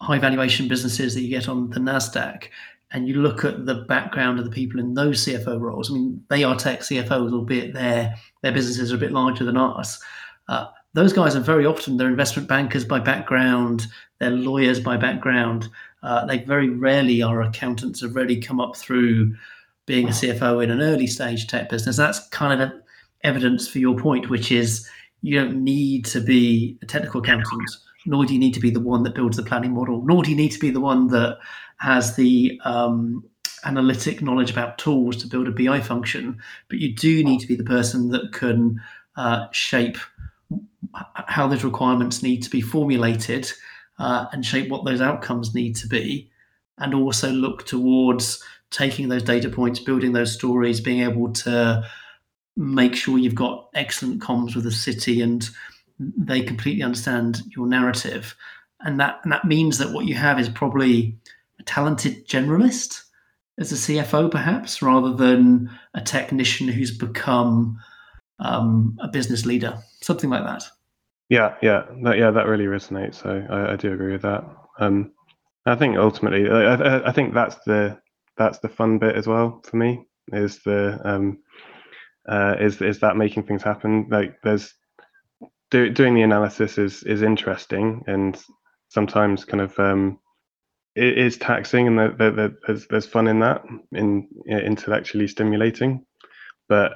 high 0.00 0.18
valuation 0.18 0.68
businesses 0.68 1.14
that 1.14 1.22
you 1.22 1.28
get 1.28 1.48
on 1.48 1.70
the 1.70 1.80
Nasdaq, 1.80 2.48
and 2.90 3.08
you 3.08 3.14
look 3.14 3.44
at 3.44 3.66
the 3.66 3.74
background 3.74 4.38
of 4.38 4.44
the 4.44 4.50
people 4.50 4.80
in 4.80 4.94
those 4.94 5.24
CFO 5.24 5.60
roles, 5.60 5.90
I 5.90 5.94
mean, 5.94 6.24
they 6.28 6.44
are 6.44 6.56
tech 6.56 6.80
CFOs, 6.80 7.32
albeit 7.32 7.74
their 7.74 8.14
their 8.42 8.52
businesses 8.52 8.92
are 8.92 8.96
a 8.96 8.98
bit 8.98 9.12
larger 9.12 9.44
than 9.44 9.56
us. 9.56 10.02
Uh, 10.48 10.66
those 10.94 11.12
guys 11.12 11.36
are 11.36 11.40
very 11.40 11.66
often 11.66 11.96
they're 11.96 12.08
investment 12.08 12.48
bankers 12.48 12.84
by 12.84 12.98
background, 12.98 13.86
they're 14.18 14.30
lawyers 14.30 14.80
by 14.80 14.96
background. 14.96 15.68
Uh, 16.02 16.24
they 16.26 16.38
very 16.38 16.68
rarely 16.70 17.22
are 17.22 17.42
accountants. 17.42 18.00
Have 18.00 18.14
really 18.14 18.40
come 18.40 18.60
up 18.60 18.76
through 18.76 19.34
being 19.86 20.06
a 20.06 20.12
CFO 20.12 20.62
in 20.62 20.70
an 20.70 20.80
early 20.80 21.06
stage 21.06 21.46
tech 21.46 21.68
business. 21.68 21.96
That's 21.96 22.26
kind 22.28 22.60
of 22.60 22.72
evidence 23.22 23.68
for 23.68 23.78
your 23.78 23.96
point, 23.96 24.30
which 24.30 24.52
is 24.52 24.88
you 25.22 25.38
don't 25.38 25.62
need 25.62 26.04
to 26.06 26.20
be 26.20 26.78
a 26.82 26.86
technical 26.86 27.20
accountant, 27.20 27.70
nor 28.06 28.24
do 28.24 28.32
you 28.32 28.38
need 28.38 28.54
to 28.54 28.60
be 28.60 28.70
the 28.70 28.80
one 28.80 29.02
that 29.02 29.14
builds 29.14 29.36
the 29.36 29.42
planning 29.42 29.72
model, 29.72 30.02
nor 30.04 30.22
do 30.22 30.30
you 30.30 30.36
need 30.36 30.52
to 30.52 30.58
be 30.58 30.70
the 30.70 30.80
one 30.80 31.08
that 31.08 31.38
has 31.78 32.16
the 32.16 32.60
um, 32.64 33.24
analytic 33.64 34.22
knowledge 34.22 34.50
about 34.50 34.78
tools 34.78 35.16
to 35.16 35.26
build 35.26 35.48
a 35.48 35.50
BI 35.50 35.80
function, 35.80 36.38
but 36.68 36.78
you 36.78 36.94
do 36.94 37.24
need 37.24 37.40
to 37.40 37.46
be 37.46 37.56
the 37.56 37.64
person 37.64 38.10
that 38.10 38.32
can 38.32 38.80
uh, 39.16 39.46
shape 39.50 39.98
how 41.26 41.46
those 41.46 41.64
requirements 41.64 42.22
need 42.22 42.42
to 42.42 42.50
be 42.50 42.60
formulated 42.60 43.50
uh, 43.98 44.26
and 44.32 44.46
shape 44.46 44.70
what 44.70 44.84
those 44.84 45.00
outcomes 45.00 45.54
need 45.54 45.74
to 45.76 45.88
be, 45.88 46.30
and 46.78 46.94
also 46.94 47.30
look 47.30 47.66
towards 47.66 48.42
taking 48.70 49.08
those 49.08 49.22
data 49.22 49.48
points, 49.48 49.80
building 49.80 50.12
those 50.12 50.32
stories, 50.32 50.80
being 50.80 51.02
able 51.02 51.32
to 51.32 51.82
make 52.58 52.96
sure 52.96 53.18
you've 53.18 53.36
got 53.36 53.68
excellent 53.74 54.20
comms 54.20 54.54
with 54.54 54.64
the 54.64 54.72
city 54.72 55.22
and 55.22 55.48
they 55.98 56.42
completely 56.42 56.82
understand 56.82 57.40
your 57.54 57.66
narrative. 57.66 58.34
And 58.80 58.98
that 59.00 59.20
and 59.22 59.32
that 59.32 59.44
means 59.44 59.78
that 59.78 59.92
what 59.92 60.06
you 60.06 60.14
have 60.14 60.38
is 60.38 60.48
probably 60.48 61.16
a 61.58 61.62
talented 61.62 62.28
generalist 62.28 63.02
as 63.58 63.72
a 63.72 63.74
CFO, 63.74 64.30
perhaps, 64.30 64.82
rather 64.82 65.12
than 65.12 65.70
a 65.94 66.00
technician 66.00 66.68
who's 66.68 66.96
become 66.96 67.78
um, 68.38 68.96
a 69.00 69.08
business 69.08 69.46
leader, 69.46 69.78
something 70.00 70.30
like 70.30 70.44
that. 70.44 70.64
Yeah, 71.28 71.56
yeah, 71.60 71.82
that, 72.04 72.18
yeah, 72.18 72.30
that 72.30 72.46
really 72.46 72.66
resonates. 72.66 73.16
So 73.16 73.44
I, 73.50 73.72
I 73.72 73.76
do 73.76 73.92
agree 73.92 74.12
with 74.12 74.22
that. 74.22 74.44
Um, 74.78 75.12
I 75.66 75.74
think 75.74 75.96
ultimately, 75.96 76.48
I, 76.48 77.08
I, 77.08 77.12
think 77.12 77.34
that's 77.34 77.56
the 77.66 77.98
that's 78.36 78.60
the 78.60 78.68
fun 78.68 78.98
bit 78.98 79.16
as 79.16 79.26
well 79.26 79.60
for 79.64 79.76
me. 79.76 80.06
Is 80.32 80.60
the 80.60 81.00
um, 81.04 81.38
uh, 82.28 82.56
is 82.60 82.80
is 82.82 83.00
that 83.00 83.16
making 83.16 83.44
things 83.44 83.62
happen? 83.62 84.08
Like 84.10 84.40
there's 84.42 84.74
do, 85.70 85.90
doing 85.90 86.14
the 86.14 86.22
analysis 86.22 86.78
is 86.78 87.02
is 87.02 87.22
interesting 87.22 88.02
and 88.06 88.40
sometimes 88.88 89.44
kind 89.44 89.60
of 89.60 89.78
um, 89.78 90.18
it 90.94 91.18
is 91.18 91.36
taxing 91.36 91.86
and 91.86 91.98
the, 91.98 92.14
the, 92.18 92.30
the, 92.30 92.56
there's 92.66 92.86
there's 92.88 93.06
fun 93.06 93.28
in 93.28 93.40
that 93.40 93.62
in 93.92 94.28
intellectually 94.48 95.28
stimulating 95.28 96.04
but 96.68 96.92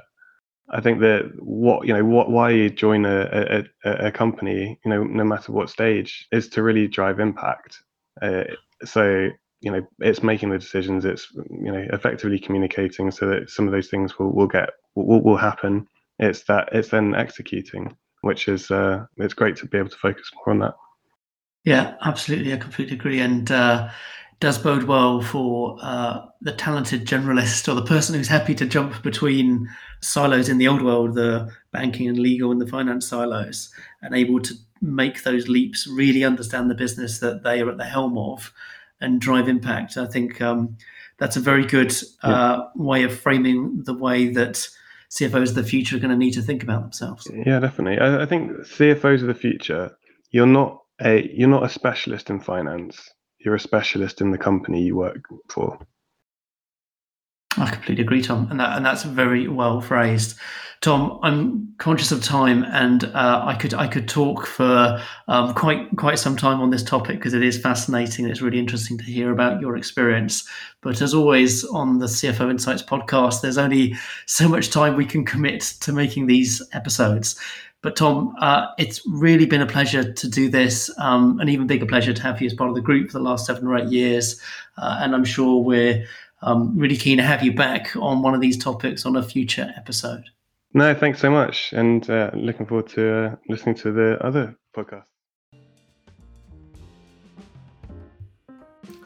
I 0.71 0.81
think 0.81 1.01
that 1.01 1.31
what 1.39 1.87
you 1.87 1.95
know 1.95 2.05
what 2.05 2.31
why 2.31 2.51
you 2.51 2.71
join 2.71 3.05
a, 3.05 3.65
a, 3.85 4.07
a 4.07 4.13
company 4.13 4.79
you 4.85 4.91
know 4.91 5.05
no 5.05 5.25
matter 5.25 5.53
what 5.53 5.71
stage 5.71 6.27
is 6.33 6.49
to 6.51 6.63
really 6.63 6.89
drive 6.89 7.21
impact 7.21 7.79
uh, 8.23 8.45
so 8.85 9.29
you 9.63 9.71
know 9.71 9.83
it's 10.01 10.23
making 10.23 10.51
the 10.51 10.59
decisions 10.59 11.05
it's 11.05 11.29
you 11.51 11.73
know 11.73 11.87
effectively 11.93 12.39
communicating 12.39 13.11
so 13.11 13.27
that 13.27 13.49
some 13.49 13.67
of 13.67 13.73
those 13.73 13.89
things 13.89 14.19
will, 14.19 14.33
will 14.33 14.47
get 14.47 14.71
will, 14.95 15.23
will 15.23 15.37
happen 15.37 15.87
it's 16.19 16.43
that 16.45 16.69
it's 16.73 16.91
then 16.91 17.15
executing 17.15 17.97
which 18.21 18.49
is 18.49 18.71
uh, 18.71 19.05
it's 19.17 19.35
great 19.35 19.57
to 19.57 19.67
be 19.67 19.79
able 19.79 19.89
to 19.89 19.97
focus 19.97 20.31
more 20.35 20.53
on 20.53 20.59
that 20.61 20.75
yeah, 21.65 21.95
absolutely. 22.03 22.53
I 22.53 22.57
completely 22.57 22.97
agree. 22.97 23.21
And 23.21 23.51
uh, 23.51 23.89
does 24.41 24.59
bode 24.59 24.85
well 24.85 25.23
for 25.23 25.79
uh, 25.81 26.27
the 26.41 26.53
talented 26.53 27.07
generalist 27.07 27.69
or 27.69 27.75
the 27.75 27.85
person 27.85 28.15
who's 28.15 28.29
happy 28.29 28.55
to 28.57 28.67
jump 28.67 29.03
between 29.03 29.69
silos 30.01 30.49
in 30.49 30.59
the 30.59 30.69
old 30.69 30.83
world, 30.83 31.15
the 31.15 31.49
banking 31.71 32.09
and 32.09 32.19
legal 32.19 32.51
and 32.51 32.61
the 32.61 32.67
finance 32.67 33.07
silos, 33.07 33.73
and 34.03 34.15
able 34.15 34.41
to 34.41 34.55
make 34.81 35.23
those 35.23 35.49
leaps, 35.49 35.87
really 35.87 36.25
understand 36.25 36.69
the 36.69 36.75
business 36.75 37.21
that 37.21 37.45
they 37.45 37.61
are 37.61 37.71
at 37.71 37.79
the 37.79 37.85
helm 37.85 38.19
of 38.19 38.53
and 39.03 39.21
drive 39.21 39.49
impact. 39.49 39.97
I 39.97 40.07
think 40.07 40.41
um, 40.41 40.77
that's 41.19 41.37
a 41.37 41.41
very 41.41 41.67
good 41.67 41.93
uh, 42.23 42.29
yeah. 42.29 42.61
way 42.75 43.03
of 43.03 43.19
framing 43.19 43.83
the 43.85 43.95
way 43.95 44.29
that 44.29 44.69
CFOs 45.11 45.51
of 45.51 45.55
the 45.57 45.65
future 45.65 45.97
are 45.97 46.01
going 46.01 46.11
to 46.11 46.17
need 46.17 46.33
to 46.33 46.43
think 46.43 46.63
about 46.63 46.83
themselves. 46.83 47.29
Yeah, 47.31 47.61
definitely. 47.61 47.99
I, 47.99 48.23
I 48.23 48.27
think 48.27 48.53
CFOs 48.53 49.21
of 49.21 49.27
the 49.27 49.35
future, 49.35 49.97
you're 50.31 50.47
not 50.47 50.83
a 51.01 51.31
you're 51.35 51.49
not 51.49 51.65
a 51.65 51.69
specialist 51.69 52.31
in 52.31 52.41
finance. 52.41 53.11
You're 53.39 53.55
a 53.55 53.61
specialist 53.61 54.21
in 54.21 54.31
the 54.31 54.39
company 54.39 54.83
you 54.83 54.97
work 54.97 55.25
for. 55.49 55.79
I 57.59 57.71
completely 57.71 58.03
agree, 58.03 58.23
Tom, 58.23 58.49
and 58.51 58.59
that 58.61 58.77
and 58.77 58.85
that's 58.85 59.03
very 59.03 59.49
well 59.49 59.81
phrased. 59.81 60.39
Tom, 60.81 61.21
I'm 61.23 61.73
conscious 61.79 62.11
of 62.11 62.25
time, 62.25 62.65
and 62.65 63.05
uh, 63.05 63.43
I 63.45 63.55
could 63.55 63.73
I 63.75 63.87
could 63.87 64.09
talk 64.09 64.47
for 64.47 65.01
um, 65.29 65.55
quite 65.55 65.97
quite 65.97 66.19
some 66.19 66.37
time 66.37 66.61
on 66.61 66.71
this 66.71 66.83
topic 66.83 67.19
because 67.19 67.35
it 67.35 67.43
is 67.43 67.61
fascinating. 67.61 68.27
It's 68.27 68.41
really 68.41 68.59
interesting 68.59 68.99
to 68.99 69.05
hear 69.05 69.31
about 69.31 69.61
your 69.61 69.77
experience. 69.77 70.49
But 70.81 71.01
as 71.01 71.15
always 71.15 71.65
on 71.67 71.99
the 71.99 72.07
CFO 72.07 72.51
Insights 72.51 72.83
podcast, 72.83 73.43
there's 73.43 73.59
only 73.59 73.95
so 74.27 74.49
much 74.49 74.71
time 74.71 74.97
we 74.97 75.07
can 75.07 75.25
commit 75.25 75.61
to 75.83 75.93
making 75.93 76.27
these 76.27 76.61
episodes. 76.73 77.39
But 77.83 77.97
Tom, 77.97 78.35
uh, 78.41 78.69
it's 78.79 79.03
really 79.07 79.45
been 79.45 79.61
a 79.61 79.67
pleasure 79.67 80.13
to 80.13 80.29
do 80.29 80.49
this, 80.49 80.91
um, 80.99 81.39
an 81.41 81.49
even 81.49 81.67
bigger 81.67 81.87
pleasure 81.87 82.13
to 82.13 82.23
have 82.23 82.41
you 82.41 82.47
as 82.47 82.55
part 82.55 82.71
of 82.71 82.77
the 82.77 82.83
group 82.83 83.11
for 83.11 83.19
the 83.19 83.25
last 83.25 83.45
seven 83.45 83.67
or 83.67 83.77
eight 83.77 83.89
years. 83.89 84.41
Uh, 84.79 84.99
and 85.01 85.15
I'm 85.15 85.25
sure 85.25 85.63
we're 85.63 86.07
um, 86.43 86.77
really 86.77 86.97
keen 86.97 87.19
to 87.19 87.23
have 87.23 87.43
you 87.43 87.53
back 87.55 87.95
on 87.97 88.23
one 88.23 88.35
of 88.35 88.41
these 88.41 88.59
topics 88.59 89.07
on 89.07 89.17
a 89.17 89.23
future 89.23 89.73
episode. 89.77 90.25
No, 90.75 90.95
thanks 90.95 91.21
so 91.21 91.31
much, 91.31 91.73
and 91.73 92.09
uh, 92.09 92.31
looking 92.35 92.67
forward 92.67 92.89
to 92.89 93.15
uh, 93.15 93.37
listening 93.49 93.75
to 93.77 93.93
the 93.93 94.19
other 94.25 94.57
podcast. 94.75 95.05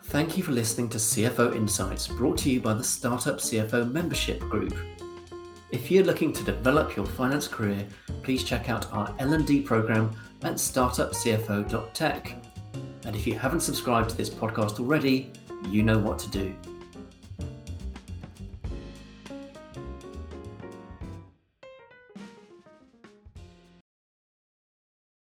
Thank 0.04 0.36
you 0.36 0.44
for 0.44 0.52
listening 0.52 0.88
to 0.90 0.98
CFO 0.98 1.56
Insights, 1.56 2.06
brought 2.06 2.38
to 2.38 2.50
you 2.50 2.60
by 2.60 2.74
the 2.74 2.84
Startup 2.84 3.38
CFO 3.38 3.90
Membership 3.90 4.38
Group. 4.40 4.74
If 5.72 5.90
you're 5.90 6.04
looking 6.04 6.32
to 6.32 6.44
develop 6.44 6.94
your 6.94 7.04
finance 7.04 7.48
career, 7.48 7.84
please 8.22 8.44
check 8.44 8.70
out 8.70 8.90
our 8.92 9.12
L&D 9.18 9.62
program 9.62 10.12
at 10.42 10.54
startupcfo.tech. 10.54 12.36
And 13.04 13.16
if 13.16 13.26
you 13.26 13.36
haven't 13.36 13.60
subscribed 13.60 14.10
to 14.10 14.16
this 14.16 14.30
podcast 14.30 14.78
already, 14.78 15.32
you 15.68 15.82
know 15.82 15.98
what 15.98 16.20
to 16.20 16.30
do. 16.30 16.54